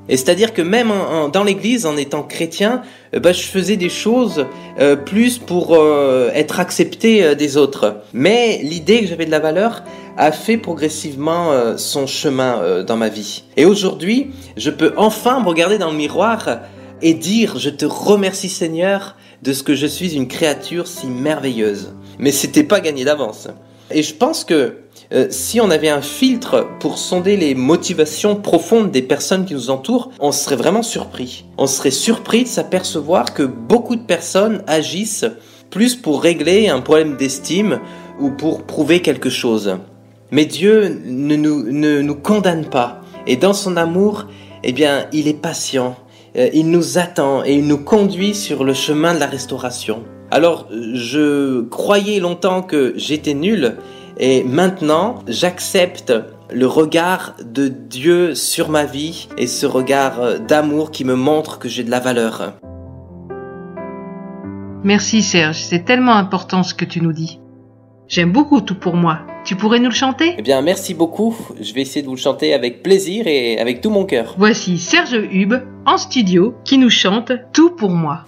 Et 0.09 0.17
c'est-à-dire 0.17 0.53
que 0.53 0.63
même 0.63 0.91
dans 1.33 1.45
l'église, 1.45 1.87
en 1.87 1.97
étant 1.97 2.25
chrétien, 2.25 2.83
euh, 3.15 3.21
bah, 3.21 3.33
je 3.33 3.43
faisais 3.43 3.77
des 3.77 3.91
choses 3.91 4.47
euh, 4.81 4.97
plus 4.97 5.39
pour 5.39 5.77
être 6.35 6.59
accepté 6.59 7.37
des 7.37 7.57
autres. 7.57 7.99
Mais 8.13 8.61
l'idée 8.63 9.03
que 9.03 9.07
j'avais 9.07 9.27
de 9.27 9.31
la 9.31 9.39
valeur 9.39 9.85
a 10.17 10.33
fait 10.33 10.57
progressivement 10.57 11.77
son 11.77 12.07
chemin 12.07 12.83
dans 12.83 12.97
ma 12.97 13.09
vie. 13.09 13.45
Et 13.57 13.65
aujourd'hui, 13.65 14.31
je 14.57 14.71
peux 14.71 14.93
enfin 14.97 15.41
me 15.41 15.47
regarder 15.47 15.79
dans 15.79 15.91
le 15.91 15.97
miroir 15.97 16.61
et 17.03 17.15
dire 17.15 17.59
je 17.59 17.71
te 17.71 17.87
remercie 17.87 18.49
Seigneur 18.49 19.17
de 19.43 19.53
ce 19.53 19.63
que 19.63 19.75
je 19.75 19.87
suis 19.87 20.15
une 20.15 20.29
créature 20.29 20.89
si 20.89 21.07
merveilleuse. 21.07 21.95
Mais 22.19 22.33
c'était 22.33 22.65
pas 22.65 22.81
gagné 22.81 23.05
d'avance. 23.05 23.49
Et 23.93 24.03
je 24.03 24.15
pense 24.15 24.45
que 24.45 24.75
euh, 25.13 25.27
si 25.31 25.61
on 25.61 25.71
avait 25.71 25.89
un 25.89 26.03
filtre 26.03 26.69
pour 26.79 26.97
sonder 26.97 27.37
les 27.37 27.57
motivations 27.57 28.37
profondes 28.37 28.93
des 28.93 29.03
personnes 29.03 29.45
qui 29.45 29.55
nous 29.55 29.71
entourent, 29.71 30.11
on 30.21 30.31
serait 30.31 30.57
vraiment 30.57 30.85
surpris. 30.85 31.45
On 31.59 31.67
serait 31.67 31.91
surpris 31.91 32.45
de 32.45 32.49
s'apercevoir 32.49 33.35
que 33.35 33.43
beaucoup 33.43 33.97
de 33.97 34.03
personnes 34.03 34.63
agissent 34.69 35.27
plus 35.69 35.97
pour 35.97 36.23
régler 36.23 36.69
un 36.69 36.81
problème 36.81 37.17
d'estime 37.17 37.81
ou 38.21 38.31
pour 38.31 38.63
prouver 38.63 39.03
quelque 39.03 39.31
chose. 39.31 39.79
Mais 40.31 40.45
Dieu 40.45 41.01
ne 41.05 41.35
nous, 41.35 41.65
ne 41.65 42.01
nous 42.03 42.15
condamne 42.15 42.67
pas. 42.67 43.01
Et 43.27 43.37
dans 43.37 43.53
son 43.53 43.77
amour, 43.77 44.27
eh 44.63 44.73
bien, 44.73 45.07
il 45.13 45.27
est 45.27 45.41
patient. 45.41 45.97
Euh, 46.37 46.51
il 46.53 46.71
nous 46.71 46.99
attend 46.99 47.45
et 47.45 47.55
il 47.55 47.67
nous 47.67 47.79
conduit 47.79 48.35
sur 48.35 48.63
le 48.63 48.75
chemin 48.75 49.15
de 49.15 49.19
la 49.19 49.27
restauration. 49.27 50.05
Alors, 50.31 50.69
je 50.71 51.63
croyais 51.63 52.21
longtemps 52.21 52.63
que 52.63 52.93
j'étais 52.97 53.35
nul 53.35 53.77
et 54.17 54.45
maintenant, 54.45 55.21
j'accepte 55.29 56.13
le 56.53 56.67
regard 56.67 57.35
de 57.45 57.69
Dieu 57.69 58.35
sur 58.35 58.69
ma 58.69 58.85
vie 58.85 59.29
et 59.39 59.47
ce 59.47 59.67
regard 59.67 60.21
euh, 60.21 60.39
d'amour 60.39 60.91
qui 60.91 61.05
me 61.05 61.15
montre 61.15 61.59
que 61.59 61.69
j'ai 61.69 61.85
de 61.85 61.91
la 61.91 62.01
valeur. 62.01 62.55
Merci 64.83 65.23
Serge, 65.23 65.59
c'est 65.59 65.85
tellement 65.85 66.15
important 66.15 66.63
ce 66.63 66.75
que 66.75 66.85
tu 66.85 67.01
nous 67.01 67.13
dis. 67.13 67.41
J'aime 68.09 68.33
beaucoup 68.33 68.61
tout 68.61 68.75
pour 68.75 68.97
moi. 68.97 69.21
Tu 69.45 69.55
pourrais 69.55 69.79
nous 69.79 69.89
le 69.89 69.95
chanter? 69.95 70.35
Eh 70.37 70.43
bien, 70.43 70.63
merci 70.63 70.95
beaucoup. 70.95 71.37
Je 71.61 71.73
vais 71.73 71.83
essayer 71.83 72.03
de 72.03 72.09
vous 72.09 72.17
le 72.17 72.21
chanter 72.21 72.53
avec 72.55 72.83
plaisir 72.83 73.29
et 73.29 73.59
avec 73.59 73.81
tout 73.81 73.91
mon 73.91 74.05
cœur. 74.05 74.35
Voici 74.37 74.79
Serge 74.79 75.15
Hub 75.31 75.55
en 75.87 75.97
studio 75.97 76.55
qui 76.65 76.77
nous 76.77 76.91
chante 76.91 77.31
Tout 77.53 77.71
pour 77.71 77.91
moi. 77.91 78.25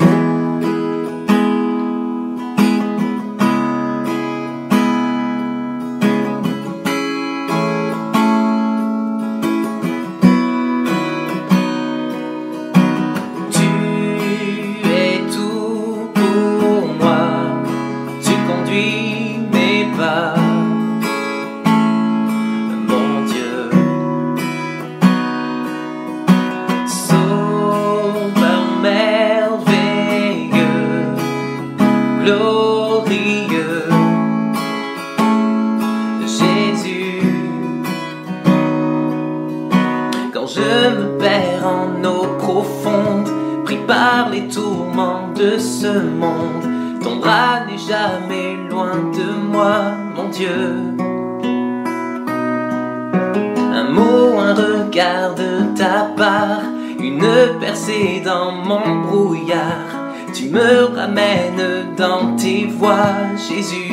Jésus. 63.49 63.91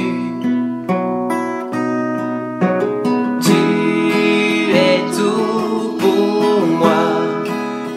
Tu 3.41 3.61
es 4.75 4.99
tout 5.17 5.97
pour 5.99 6.67
moi. 6.67 7.01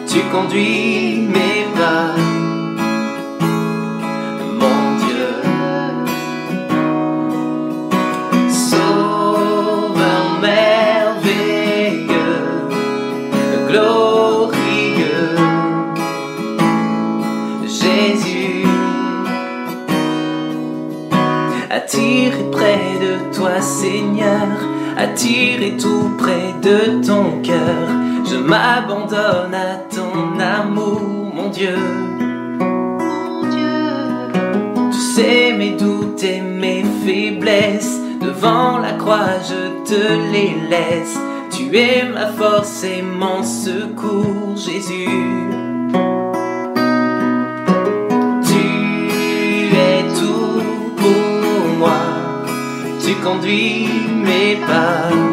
Tu 0.07 0.19
conduis 0.31 1.27
mes 1.33 1.52
attire 25.23 25.77
tout 25.79 26.09
près 26.17 26.53
de 26.61 27.05
ton 27.05 27.41
cœur. 27.41 27.87
Je 28.25 28.35
m'abandonne 28.35 29.53
à 29.53 29.75
ton 29.89 30.39
amour, 30.39 31.01
mon 31.33 31.49
Dieu. 31.49 31.77
Mon 32.59 33.49
Dieu. 33.49 33.83
étais 36.15 36.41
mes 36.41 36.83
faiblesses. 37.05 37.99
Devant 38.21 38.77
la 38.79 38.93
croix, 38.93 39.39
je 39.47 39.83
te 39.89 40.31
les 40.31 40.55
laisse. 40.69 41.17
Tu 41.51 41.75
es 41.77 42.03
ma 42.09 42.27
force 42.27 42.83
et 42.83 43.01
mon 43.01 43.43
secours, 43.43 44.55
Jésus. 44.55 45.62
Tu 53.23 53.29
conduis 53.29 53.87
mes 54.21 54.57
pas. 54.67 55.32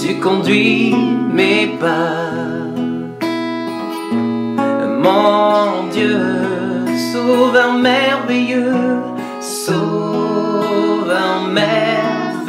Tu 0.00 0.20
conduis 0.20 0.94
mes 1.32 1.76
pas. 1.80 2.38
Mon 5.02 5.88
Dieu, 5.92 6.20
sauveur 7.12 7.72
merveilleux, 7.74 8.74
sauveur 9.40 11.36
merveilleux, 11.52 12.48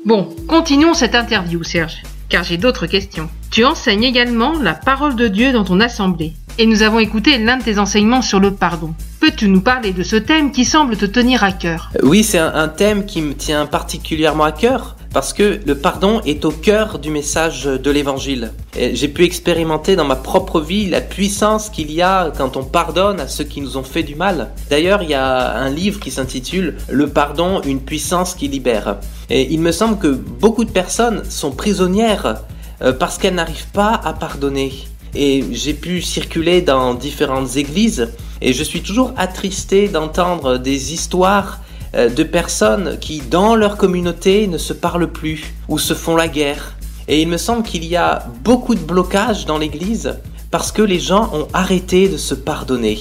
Bon, 0.05 0.29
continuons 0.49 0.93
cette 0.93 1.15
interview, 1.15 1.63
Serge, 1.63 2.03
car 2.29 2.43
j'ai 2.43 2.57
d'autres 2.57 2.87
questions. 2.87 3.31
Tu 3.53 3.65
enseignes 3.65 4.03
également 4.03 4.59
la 4.59 4.75
parole 4.75 5.15
de 5.15 5.29
Dieu 5.29 5.53
dans 5.53 5.63
ton 5.63 5.79
assemblée, 5.79 6.33
et 6.59 6.67
nous 6.67 6.83
avons 6.83 6.99
écouté 6.99 7.39
l'un 7.39 7.59
de 7.59 7.63
tes 7.63 7.79
enseignements 7.79 8.23
sur 8.23 8.41
le 8.41 8.53
pardon. 8.53 8.93
Peux-tu 9.21 9.49
nous 9.49 9.61
parler 9.61 9.93
de 9.93 10.03
ce 10.03 10.17
thème 10.17 10.51
qui 10.51 10.65
semble 10.65 10.97
te 10.97 11.07
tenir 11.07 11.45
à 11.45 11.53
cœur? 11.53 11.91
Oui, 12.03 12.25
c'est 12.25 12.39
un, 12.39 12.67
thème 12.67 13.07
qui 13.07 13.23
me 13.23 13.35
tient 13.35 13.67
particulièrement 13.67 14.45
à 14.45 14.53
cœur 14.53 14.97
parce 15.13 15.33
que 15.33 15.61
le 15.65 15.75
pardon 15.77 16.21
est 16.25 16.45
au 16.45 16.51
cœur 16.51 16.99
du 16.99 17.11
message 17.11 17.65
de 17.65 17.91
l'évangile. 17.91 18.53
J'ai 18.75 19.09
pu 19.09 19.25
expérimenter 19.25 19.97
dans 19.97 20.05
ma 20.05 20.17
propre 20.17 20.61
vie 20.61 20.89
la 20.89 21.01
puissance 21.01 21.69
qu'il 21.69 21.93
y 21.93 22.01
a 22.01 22.33
quand 22.37 22.57
on 22.57 22.65
pardonne 22.65 23.21
à 23.21 23.29
ceux 23.29 23.45
qui 23.45 23.61
nous 23.61 23.77
ont 23.77 23.83
fait 23.83 24.03
du 24.03 24.15
mal. 24.15 24.53
D'ailleurs, 24.71 25.03
il 25.03 25.11
y 25.11 25.15
a 25.15 25.57
un 25.57 25.71
livre 25.71 26.01
qui 26.01 26.11
s'intitule 26.11 26.77
Le 26.89 27.09
pardon, 27.09 27.61
une 27.63 27.81
puissance 27.81 28.35
qui 28.35 28.49
libère. 28.49 28.97
Et 29.29 29.53
il 29.53 29.61
me 29.61 29.73
semble 29.73 29.99
que 29.99 30.09
beaucoup 30.09 30.65
de 30.65 30.71
personnes 30.71 31.23
sont 31.29 31.51
prisonnières 31.51 32.43
euh, 32.83 32.93
parce 32.93 33.19
qu'elles 33.19 33.35
n'arrivent 33.35 33.71
pas 33.73 34.01
à 34.05 34.15
pardonner. 34.15 34.73
Et 35.15 35.45
j'ai 35.53 35.75
pu 35.75 36.01
circuler 36.01 36.63
dans 36.63 36.95
différentes 36.95 37.57
églises 37.57 38.09
et 38.41 38.55
je 38.55 38.63
suis 38.63 38.81
toujours 38.81 39.13
attristé 39.17 39.89
d'entendre 39.89 40.57
des 40.57 40.95
histoires 40.95 41.61
de 41.95 42.23
personnes 42.23 42.99
qui, 43.01 43.21
dans 43.21 43.55
leur 43.55 43.77
communauté, 43.77 44.47
ne 44.47 44.59
se 44.59 44.73
parlent 44.73 45.11
plus 45.11 45.55
ou 45.69 45.79
se 45.79 45.95
font 45.95 46.17
la 46.17 46.29
guerre. 46.29 46.77
Et 47.09 47.21
il 47.21 47.29
me 47.29 47.37
semble 47.37 47.63
qu'il 47.63 47.85
y 47.85 47.97
a 47.97 48.27
beaucoup 48.43 48.75
de 48.75 48.81
blocages 48.81 49.45
dans 49.45 49.59
l'Église 49.59 50.15
parce 50.51 50.71
que 50.71 50.83
les 50.83 51.01
gens 51.01 51.31
ont 51.33 51.49
arrêté 51.53 52.09
de 52.09 52.17
se 52.17 52.35
pardonner. 52.35 52.99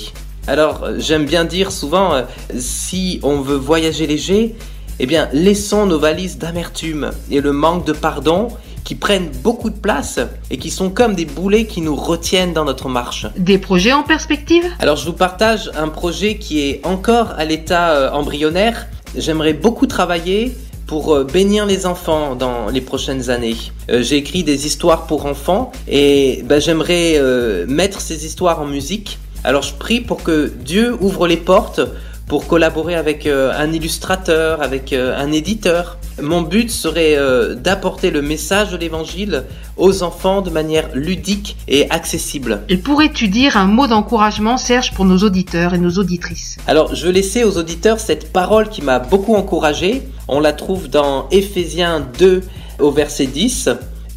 Alors, 0.47 0.83
euh, 0.83 0.95
j'aime 0.97 1.25
bien 1.25 1.45
dire 1.45 1.71
souvent, 1.71 2.13
euh, 2.13 2.23
si 2.57 3.19
on 3.23 3.41
veut 3.41 3.57
voyager 3.57 4.07
léger, 4.07 4.55
eh 4.99 5.05
bien, 5.05 5.29
laissons 5.33 5.85
nos 5.85 5.99
valises 5.99 6.37
d'amertume 6.37 7.11
et 7.29 7.41
le 7.41 7.51
manque 7.51 7.85
de 7.85 7.93
pardon 7.93 8.47
qui 8.83 8.95
prennent 8.95 9.29
beaucoup 9.43 9.69
de 9.69 9.77
place 9.77 10.19
et 10.49 10.57
qui 10.57 10.69
sont 10.69 10.89
comme 10.89 11.15
des 11.15 11.25
boulets 11.25 11.65
qui 11.65 11.81
nous 11.81 11.95
retiennent 11.95 12.53
dans 12.53 12.65
notre 12.65 12.89
marche. 12.89 13.27
Des 13.37 13.57
projets 13.57 13.93
en 13.93 14.03
perspective? 14.03 14.65
Alors 14.79 14.95
je 14.97 15.05
vous 15.05 15.13
partage 15.13 15.71
un 15.77 15.89
projet 15.89 16.37
qui 16.37 16.61
est 16.67 16.81
encore 16.85 17.31
à 17.37 17.45
l'état 17.45 17.91
euh, 17.91 18.11
embryonnaire. 18.11 18.87
J'aimerais 19.15 19.53
beaucoup 19.53 19.87
travailler 19.87 20.55
pour 20.87 21.15
euh, 21.15 21.23
bénir 21.23 21.65
les 21.65 21.85
enfants 21.85 22.35
dans 22.35 22.69
les 22.69 22.81
prochaines 22.81 23.29
années. 23.29 23.55
Euh, 23.89 24.01
J'ai 24.01 24.17
écrit 24.17 24.43
des 24.43 24.65
histoires 24.65 25.05
pour 25.07 25.25
enfants 25.25 25.71
et 25.87 26.43
ben, 26.45 26.59
j'aimerais 26.59 27.13
euh, 27.15 27.65
mettre 27.67 28.01
ces 28.01 28.25
histoires 28.25 28.59
en 28.61 28.65
musique. 28.65 29.19
Alors 29.43 29.63
je 29.63 29.73
prie 29.73 30.01
pour 30.01 30.21
que 30.23 30.51
Dieu 30.65 30.95
ouvre 30.99 31.27
les 31.27 31.37
portes 31.37 31.81
pour 32.27 32.47
collaborer 32.47 32.95
avec 32.95 33.25
euh, 33.25 33.53
un 33.57 33.71
illustrateur, 33.71 34.61
avec 34.61 34.93
un 34.93 35.31
éditeur. 35.31 35.97
Mon 36.19 36.41
but 36.41 36.69
serait 36.69 37.15
euh, 37.15 37.55
d'apporter 37.55 38.11
le 38.11 38.21
message 38.21 38.71
de 38.71 38.77
l'évangile 38.77 39.45
aux 39.77 40.03
enfants 40.03 40.41
de 40.41 40.49
manière 40.49 40.89
ludique 40.93 41.57
et 41.67 41.89
accessible. 41.89 42.61
Et 42.69 42.77
pourrais-tu 42.77 43.27
dire 43.27 43.57
un 43.57 43.65
mot 43.65 43.87
d'encouragement, 43.87 44.57
Serge, 44.57 44.93
pour 44.93 45.05
nos 45.05 45.19
auditeurs 45.19 45.73
et 45.73 45.77
nos 45.77 45.91
auditrices? 45.91 46.57
Alors, 46.67 46.93
je 46.93 47.05
veux 47.05 47.11
laisser 47.11 47.43
aux 47.43 47.57
auditeurs 47.57 47.99
cette 47.99 48.33
parole 48.33 48.69
qui 48.69 48.81
m'a 48.81 48.99
beaucoup 48.99 49.35
encouragé. 49.35 50.01
On 50.27 50.39
la 50.39 50.53
trouve 50.53 50.89
dans 50.89 51.29
Éphésiens 51.29 52.05
2 52.19 52.41
au 52.79 52.91
verset 52.91 53.27
10. 53.27 53.69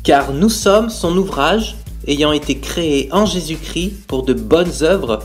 Car 0.03 0.33
nous 0.33 0.51
sommes 0.51 0.91
son 0.91 1.17
ouvrage, 1.17 1.77
ayant 2.07 2.33
été 2.33 2.59
créés 2.59 3.09
en 3.13 3.25
Jésus-Christ 3.25 4.07
pour 4.07 4.25
de 4.25 4.35
bonnes 4.35 4.83
œuvres 4.83 5.21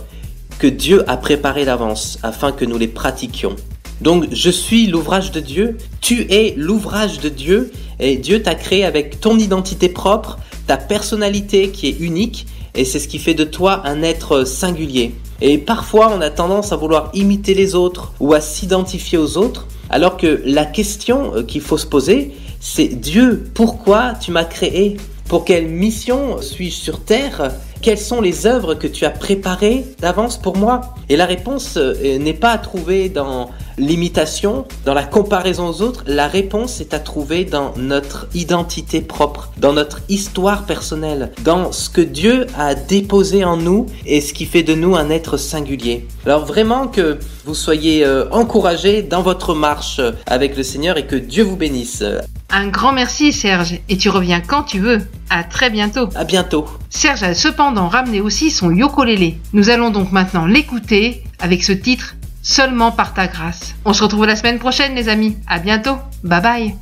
que 0.60 0.68
Dieu 0.68 1.10
a 1.10 1.18
préparées 1.18 1.66
d'avance 1.66 2.20
afin 2.22 2.52
que 2.52 2.66
nous 2.66 2.78
les 2.78 2.88
pratiquions. 2.88 3.56
Donc 4.02 4.28
je 4.32 4.50
suis 4.50 4.88
l'ouvrage 4.88 5.32
de 5.32 5.40
Dieu, 5.40 5.78
tu 6.02 6.26
es 6.32 6.54
l'ouvrage 6.56 7.20
de 7.20 7.30
Dieu 7.30 7.72
et 8.00 8.18
Dieu 8.18 8.42
t'a 8.42 8.56
créé 8.56 8.86
avec 8.86 9.20
ton 9.20 9.38
identité 9.38 9.90
propre, 9.90 10.40
ta 10.68 10.78
personnalité 10.78 11.70
qui 11.70 11.88
est 11.88 12.00
unique 12.00 12.48
et 12.76 12.86
c'est 12.86 13.00
ce 13.00 13.08
qui 13.08 13.20
fait 13.20 13.34
de 13.34 13.44
toi 13.44 13.82
un 13.86 14.02
être 14.04 14.46
singulier. 14.46 15.14
Et 15.42 15.58
parfois 15.58 16.12
on 16.16 16.22
a 16.22 16.30
tendance 16.30 16.72
à 16.72 16.78
vouloir 16.78 17.12
imiter 17.14 17.54
les 17.54 17.76
autres 17.76 18.14
ou 18.20 18.34
à 18.34 18.42
s'identifier 18.42 19.18
aux 19.18 19.38
autres 19.38 19.68
alors 19.90 20.18
que 20.18 20.42
la 20.46 20.66
question 20.66 21.36
euh, 21.36 21.44
qu'il 21.44 21.62
faut 21.62 21.78
se 21.78 21.88
poser 21.88 22.34
c'est 22.62 22.88
Dieu, 22.88 23.50
pourquoi 23.54 24.14
tu 24.20 24.32
m'as 24.32 24.44
créé? 24.44 24.98
Pour 25.30 25.46
quelle 25.46 25.68
mission 25.68 26.42
suis-je 26.42 26.76
sur 26.76 27.00
terre? 27.00 27.52
Quelles 27.82 28.00
sont 28.00 28.20
les 28.20 28.46
œuvres 28.46 28.74
que 28.74 28.88
tu 28.88 29.06
as 29.06 29.12
préparées 29.12 29.86
d'avance 30.00 30.38
pour 30.38 30.58
moi? 30.58 30.82
Et 31.08 31.16
la 31.16 31.26
réponse 31.26 31.78
euh, 31.78 32.18
n'est 32.18 32.34
pas 32.34 32.52
à 32.52 32.58
trouver 32.58 33.08
dans 33.08 33.50
l'imitation, 33.80 34.66
dans 34.86 34.94
la 34.94 35.04
comparaison 35.04 35.70
aux 35.70 35.82
autres. 35.82 36.04
La 36.06 36.28
réponse 36.28 36.82
est 36.82 36.94
à 36.94 37.00
trouver 37.00 37.46
dans 37.46 37.74
notre 37.78 38.28
identité 38.36 39.02
propre, 39.02 39.52
dans 39.58 39.74
notre 39.74 40.02
histoire 40.10 40.66
personnelle, 40.66 41.32
dans 41.44 41.72
ce 41.72 41.90
que 41.90 42.02
Dieu 42.02 42.46
a 42.58 42.76
déposé 42.76 43.44
en 43.44 43.58
nous 43.58 43.88
et 44.06 44.22
ce 44.22 44.34
qui 44.34 44.46
fait 44.46 44.64
de 44.64 44.76
nous 44.76 44.96
un 44.96 45.10
être 45.10 45.38
singulier. 45.38 46.06
Alors 46.26 46.46
vraiment 46.46 46.88
que 46.88 47.18
vous 47.46 47.56
soyez 47.56 48.06
euh, 48.06 48.30
encouragés 48.32 49.02
dans 49.02 49.22
votre 49.22 49.56
marche 49.56 50.02
avec 50.28 50.56
le 50.56 50.64
Seigneur 50.64 50.98
et 50.98 51.08
que 51.08 51.16
Dieu 51.16 51.44
vous 51.44 51.56
bénisse. 51.56 52.04
Un 52.52 52.68
grand 52.68 52.94
merci, 52.94 53.32
Serge, 53.32 53.80
et 53.90 53.98
tu 53.98 54.10
reviens 54.10 54.42
quand 54.42 54.64
tu 54.64 54.80
veux. 54.80 55.02
À 55.30 55.44
très 55.44 55.70
bientôt. 55.70 56.10
À 56.16 56.24
bientôt. 56.24 56.66
Serge 56.90 57.22
a 57.22 57.36
cependant 57.36 57.88
ramené 57.88 58.22
aussi 58.22 58.50
son 58.50 58.72
ukulélé. 58.76 59.38
Nous 59.54 59.70
allons 59.70 59.92
donc 59.92 60.12
maintenant 60.12 60.48
l'écouter 60.48 61.24
avec 61.40 61.64
ce 61.64 61.72
titre 61.72 62.16
Seulement 62.42 62.92
par 62.92 63.14
ta 63.14 63.28
grâce. 63.28 63.76
On 63.86 63.94
se 63.94 64.04
retrouve 64.04 64.26
la 64.26 64.36
semaine 64.36 64.60
prochaine, 64.60 64.96
les 64.96 65.10
amis. 65.10 65.38
À 65.48 65.60
bientôt. 65.60 65.98
Bye 66.24 66.42
bye. 66.42 66.76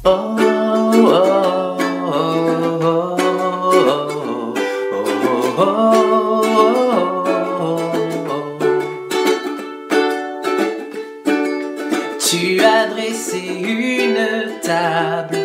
Tu 12.30 12.60
as 12.62 12.88
dressé 12.88 13.42
une 13.64 14.60
table 14.62 15.38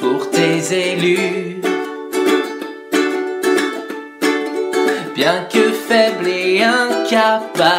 pour 0.00 0.30
tes 0.30 0.92
élus. 0.92 1.60
Bien 5.14 5.46
que 5.52 5.72
faible 5.72 6.28
et 6.28 6.62
incapable, 6.62 7.77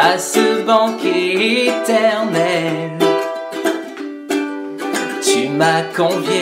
À 0.00 0.16
ce 0.16 0.62
banquet 0.64 1.66
éternel, 1.66 2.98
tu 5.20 5.48
m'as 5.48 5.82
convié. 5.96 6.37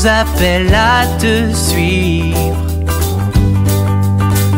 Nous 0.00 0.06
appelles 0.06 0.74
à 0.74 1.06
te 1.18 1.52
suivre 1.54 2.56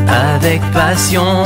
avec 0.08 0.60
passion. 0.72 1.44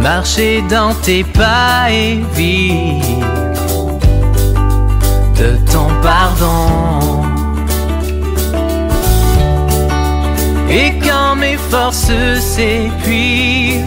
Marcher 0.00 0.62
dans 0.68 0.94
tes 1.02 1.24
pas 1.24 1.90
et 1.90 2.20
vivre 2.34 3.98
de 5.38 5.56
ton 5.70 5.88
pardon. 6.02 7.22
Et 10.68 10.98
quand 11.00 11.36
mes 11.36 11.56
forces 11.70 12.12
s'épuisent 12.40 13.84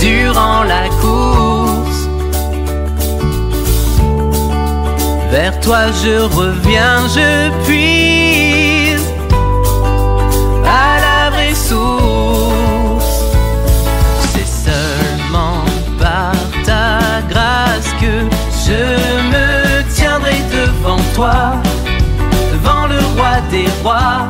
durant 0.00 0.62
la 0.62 0.88
course, 1.00 1.37
vers 5.40 5.60
toi 5.60 5.82
je 6.02 6.14
reviens, 6.40 6.98
je 7.16 7.30
puise 7.64 9.08
à 10.82 10.90
la 11.06 11.30
vraie 11.34 11.58
source. 11.68 13.14
C'est 14.32 14.52
seulement 14.66 15.62
par 16.02 16.34
ta 16.68 16.88
grâce 17.32 17.90
que 18.02 18.14
je 18.66 18.82
me 19.32 19.48
tiendrai 19.98 20.38
devant 20.58 21.02
toi, 21.14 21.38
devant 22.52 22.86
le 22.92 23.00
roi 23.14 23.34
des 23.54 23.68
rois. 23.82 24.20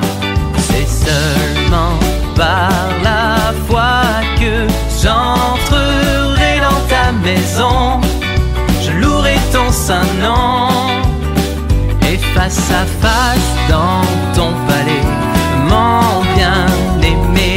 C'est 0.68 0.90
seulement 1.06 1.94
par 2.36 2.70
la 3.09 3.54
foi 3.66 3.94
que 4.40 4.54
j'entrerai 5.02 6.54
dans 6.66 6.82
ta 6.92 7.06
maison. 7.26 8.07
Saint 9.89 10.12
nom. 10.20 10.68
Et 12.03 12.18
face 12.34 12.70
à 12.70 12.84
face 13.03 13.55
dans 13.70 14.05
ton 14.36 14.51
palais, 14.66 15.07
mon 15.70 16.20
bien-aimé, 16.36 17.55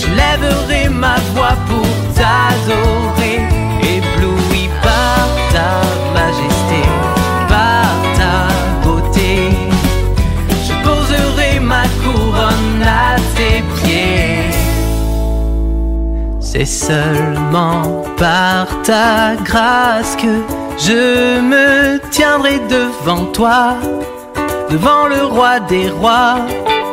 je 0.00 0.06
lèverai 0.20 0.88
ma 0.90 1.16
voix 1.34 1.56
pour 1.68 1.88
t'adorer, 2.14 3.40
ébloui 3.82 4.68
par 4.80 5.26
ta 5.52 5.72
majesté, 6.14 6.80
par 7.48 7.90
ta 8.18 8.36
beauté. 8.84 9.50
Je 10.66 10.74
poserai 10.84 11.58
ma 11.58 11.82
couronne 12.00 12.84
à 12.86 13.16
tes 13.34 13.64
pieds. 13.74 14.52
C'est 16.38 16.64
seulement 16.64 18.04
par 18.16 18.68
ta 18.84 19.34
grâce 19.42 20.14
que 20.14 20.61
je 20.86 21.40
me 21.40 22.00
tiendrai 22.10 22.58
devant 22.68 23.26
toi, 23.26 23.76
devant 24.68 25.06
le 25.06 25.24
roi 25.24 25.60
des 25.60 25.88
rois. 25.90 26.38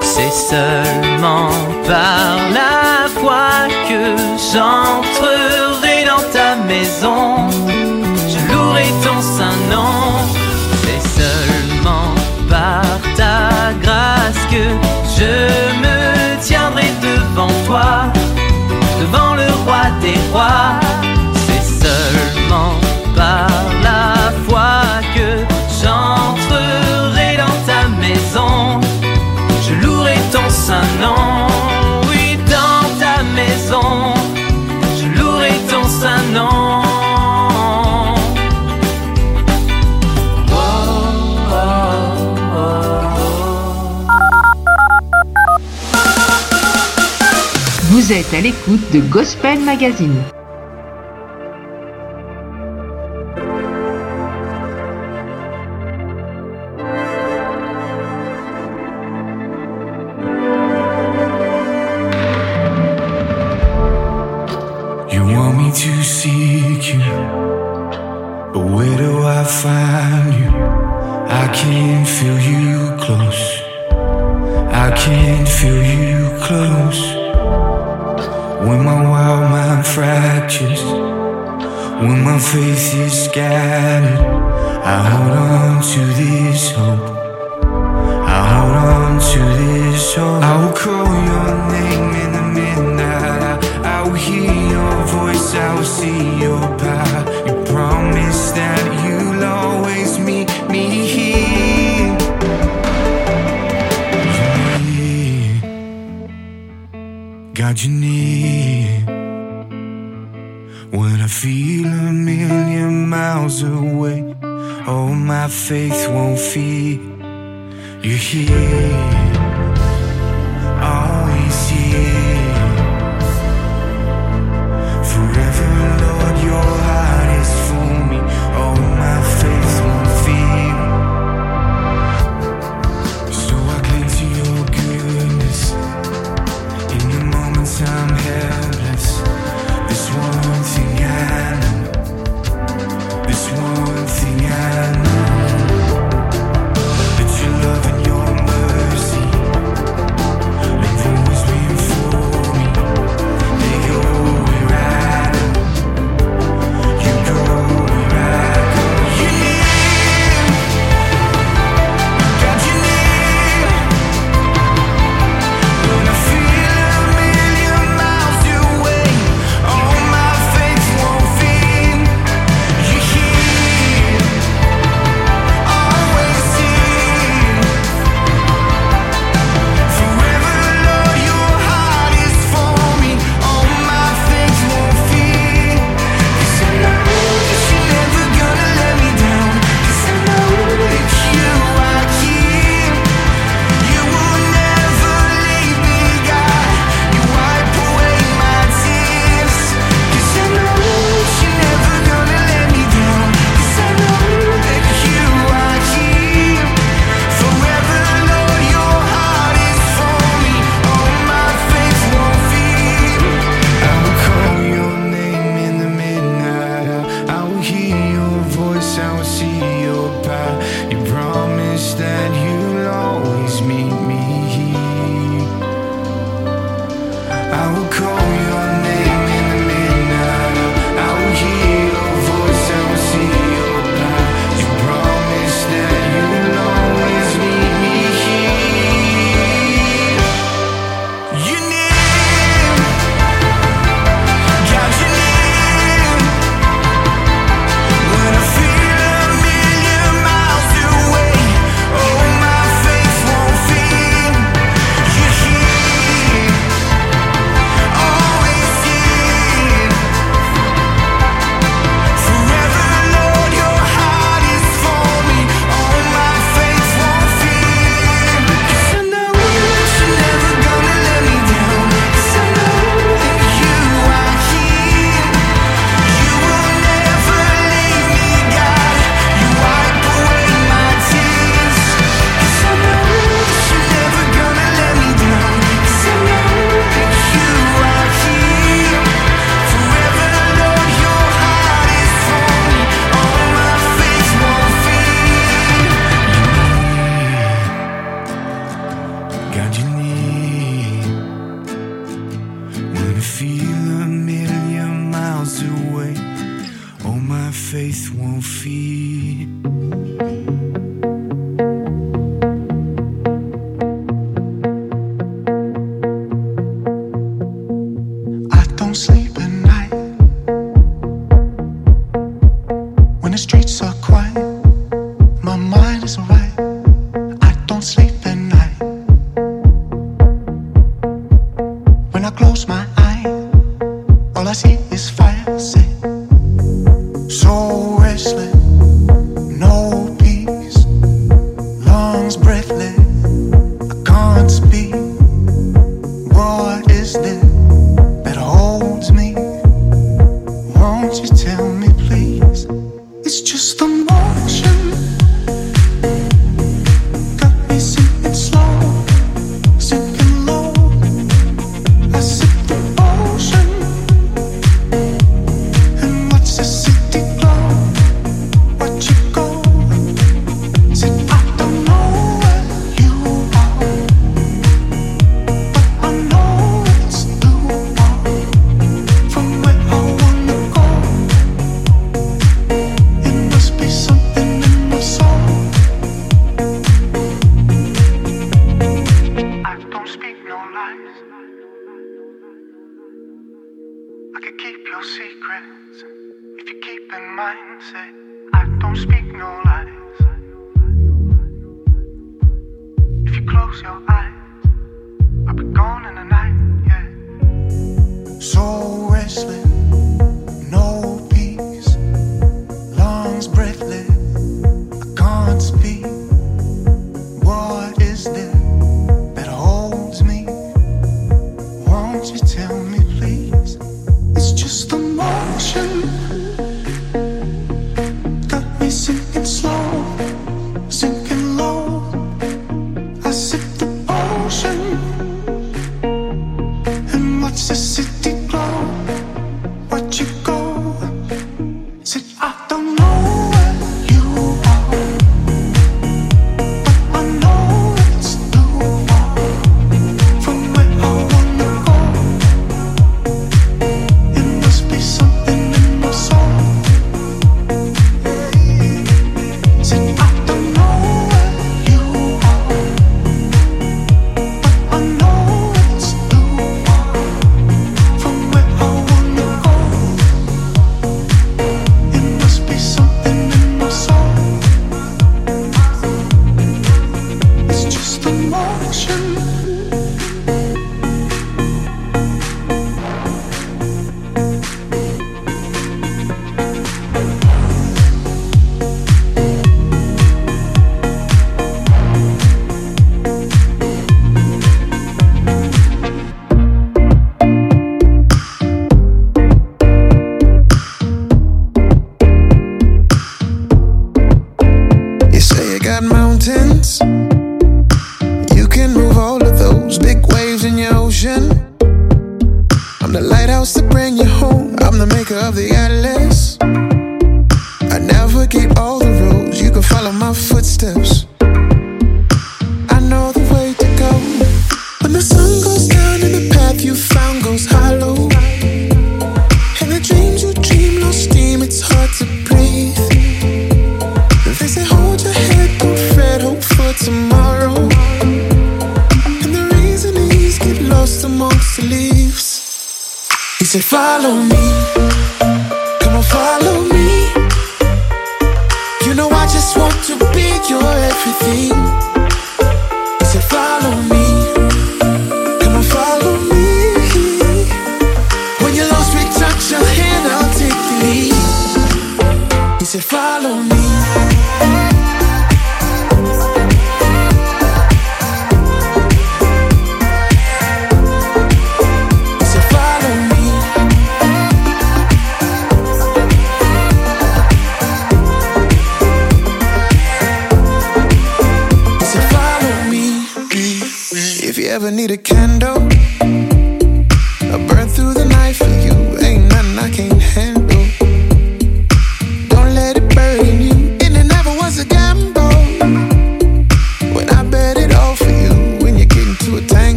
C'est 0.00 0.30
seulement 0.30 1.48
par 1.86 2.36
la 2.58 3.08
foi 3.20 3.66
que 3.88 4.02
j'entrerai 4.52 6.04
dans 6.04 6.24
ta 6.32 6.54
maison. 6.72 7.48
Je 8.32 8.38
louerai 8.52 8.86
ton 9.04 9.20
saint 9.20 9.60
nom. 9.74 10.28
C'est 10.82 11.04
seulement 11.20 12.10
par 12.48 12.82
ta 13.16 13.72
grâce 13.82 14.42
que 14.50 14.64
je 15.16 15.32
me 15.84 16.40
tiendrai 16.40 16.88
devant 17.02 17.54
toi 17.66 18.12
devant 19.00 19.34
le 19.34 19.48
roi 19.64 19.84
des 20.00 20.18
rois. 20.32 20.78
C'est 21.46 21.84
seulement 21.84 22.81
par 23.16 23.48
la 23.82 24.32
foi 24.46 24.82
que 25.14 25.44
j'entrerai 25.80 27.36
dans 27.36 27.58
ta 27.66 27.88
maison. 28.00 28.80
Je 29.64 29.74
louerai 29.84 30.18
ton 30.30 30.48
saint 30.48 30.90
nom, 31.00 31.46
oui, 32.08 32.38
dans 32.46 32.88
ta 32.98 33.22
maison. 33.34 34.14
Je 34.98 35.06
louerai 35.18 35.52
ton 35.68 35.84
saint 35.84 36.24
nom. 36.32 36.82
Vous 47.90 48.12
êtes 48.12 48.34
à 48.34 48.40
l'écoute 48.40 48.90
de 48.92 49.00
Gospel 49.00 49.60
Magazine. 49.60 50.22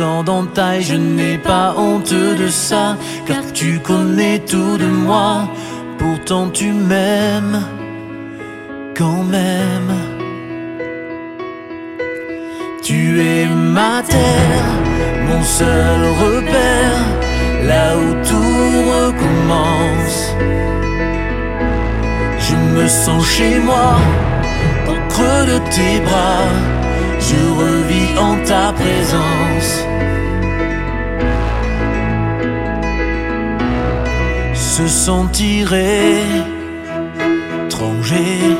Je 0.00 0.94
n'ai 0.94 1.38
pas 1.38 1.74
honte 1.76 2.14
de 2.14 2.46
ça, 2.46 2.96
car 3.26 3.42
tu 3.52 3.80
connais 3.80 4.38
tout 4.38 4.76
de 4.78 4.86
moi, 4.86 5.48
pourtant 5.98 6.50
tu 6.50 6.70
m'aimes 6.72 7.64
quand 8.96 9.24
même. 9.24 9.92
Tu 12.80 13.20
es 13.20 13.46
ma 13.46 14.02
terre, 14.02 14.70
mon 15.28 15.42
seul 15.42 16.00
repère, 16.22 17.00
là 17.64 17.96
où 17.96 18.14
tout 18.28 18.70
recommence. 18.94 20.32
Je 22.38 22.54
me 22.54 22.86
sens 22.86 23.26
chez 23.26 23.58
moi, 23.58 23.96
au 24.86 25.08
creux 25.08 25.44
de 25.52 25.58
tes 25.74 26.00
bras, 26.06 26.46
je 27.18 27.40
revis 27.60 28.16
en 28.16 28.36
ta 28.44 28.72
présence. 28.72 29.87
Se 34.78 34.86
sentir 34.86 35.74
étranger 37.66 38.56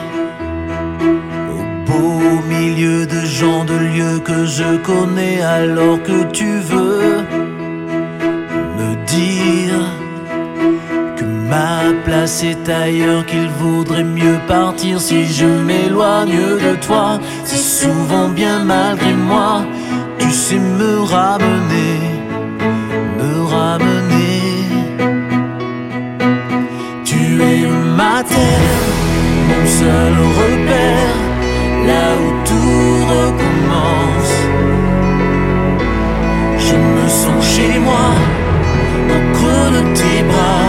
au 1.95 2.43
milieu 2.49 3.07
de 3.07 3.21
gens 3.21 3.65
de 3.65 3.75
lieux 3.75 4.19
que 4.25 4.45
je 4.45 4.79
connais. 4.79 5.41
Alors 5.43 6.03
que 6.03 6.25
tu 6.33 6.59
veux 6.59 7.23
me 8.79 8.97
dire 9.07 9.79
que 11.15 11.25
ma 11.25 11.93
place 12.05 12.43
est 12.43 12.69
ailleurs 12.69 13.25
qu'il 13.25 13.49
vaudrait 13.51 14.03
mieux 14.03 14.41
partir 14.49 15.01
si 15.01 15.25
je 15.25 15.47
m'éloigne 15.47 16.59
de 16.67 16.75
toi. 16.85 17.21
C'est 17.45 17.87
souvent 17.87 18.29
bien 18.29 18.65
malgré 18.65 19.15
moi 19.15 19.63
tu 20.19 20.31
sais 20.33 20.59
me 20.59 20.99
ramener 20.99 22.08
terre 28.35 28.89
mon 29.49 29.67
seul 29.81 30.15
repère 30.41 31.19
là 31.89 32.07
où 32.23 32.29
tout 32.49 32.93
recommence. 33.15 34.35
Je 36.67 36.77
me 36.95 37.07
sens 37.09 37.45
chez 37.55 37.79
moi, 37.79 38.09
au 39.15 39.21
creux 39.37 39.69
tes 39.99 40.23
bras, 40.31 40.68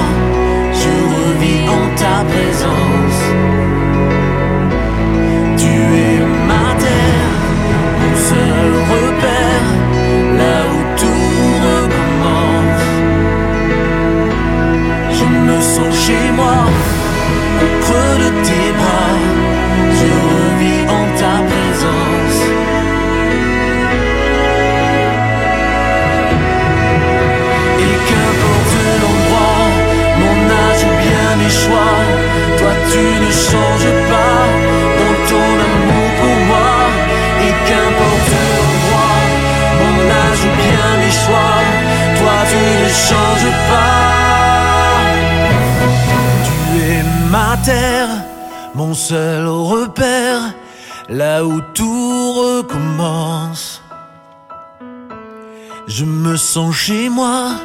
changes 33.47 33.91
pas 34.11 34.39
dans 34.99 35.17
ton 35.31 35.49
amour 35.67 36.09
pour 36.19 36.37
moi. 36.51 36.73
Et 37.45 37.53
qu'importe 37.67 38.33
l'endroit, 38.57 39.19
mon 39.79 39.97
âge 40.25 40.41
ou 40.47 40.53
bien 40.63 40.87
mes 41.01 41.15
choix, 41.23 41.57
toi 42.19 42.37
tu 42.51 42.61
ne 42.81 42.89
changes 43.07 43.51
pas. 43.69 43.99
Tu 46.45 46.57
es 46.93 47.03
ma 47.31 47.51
terre 47.63 48.13
mon 48.79 48.93
seul 48.93 49.45
repère, 49.45 50.53
là 51.09 51.43
où 51.45 51.59
tout 51.73 52.33
recommence. 52.33 53.81
Je 55.87 56.05
me 56.05 56.37
sens 56.37 56.75
chez 56.75 57.09
moi, 57.09 57.55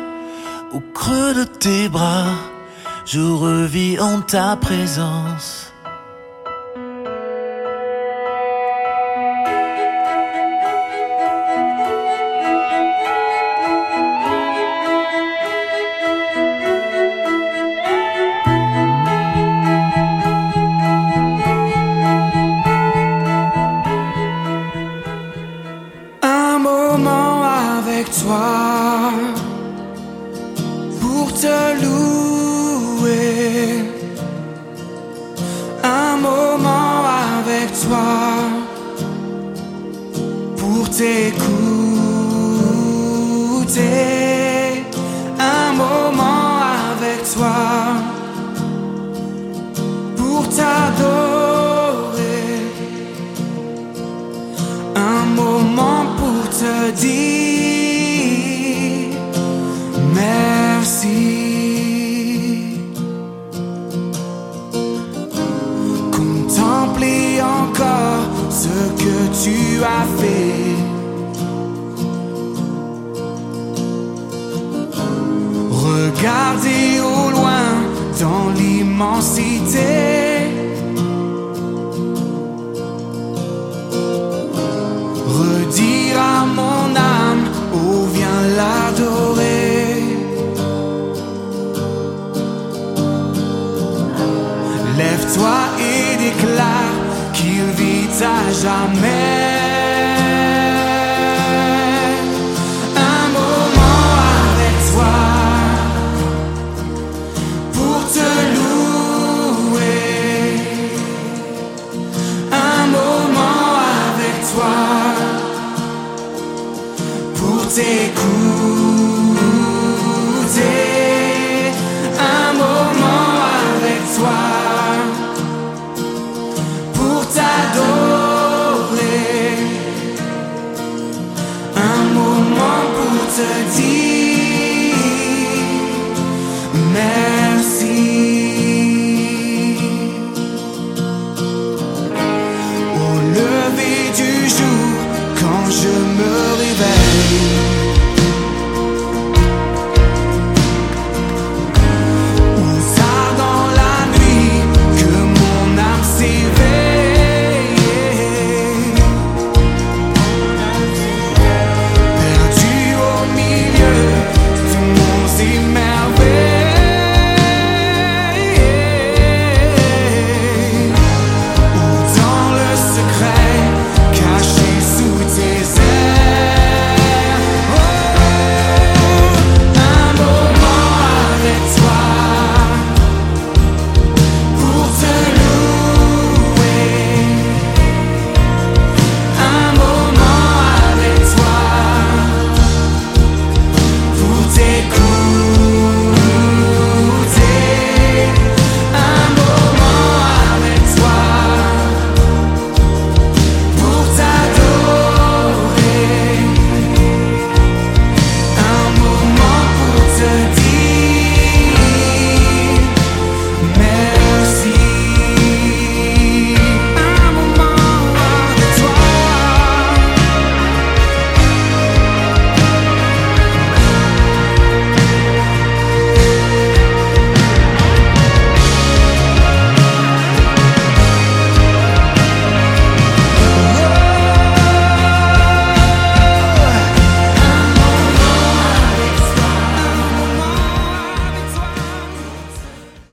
au 0.73 0.81
creux 0.93 1.35
de 1.35 1.45
tes 1.45 1.89
bras, 1.89 2.35
je 3.05 3.21
revis 3.21 4.01
en 4.01 4.23
ta 4.23 4.57
présence. 4.57 5.64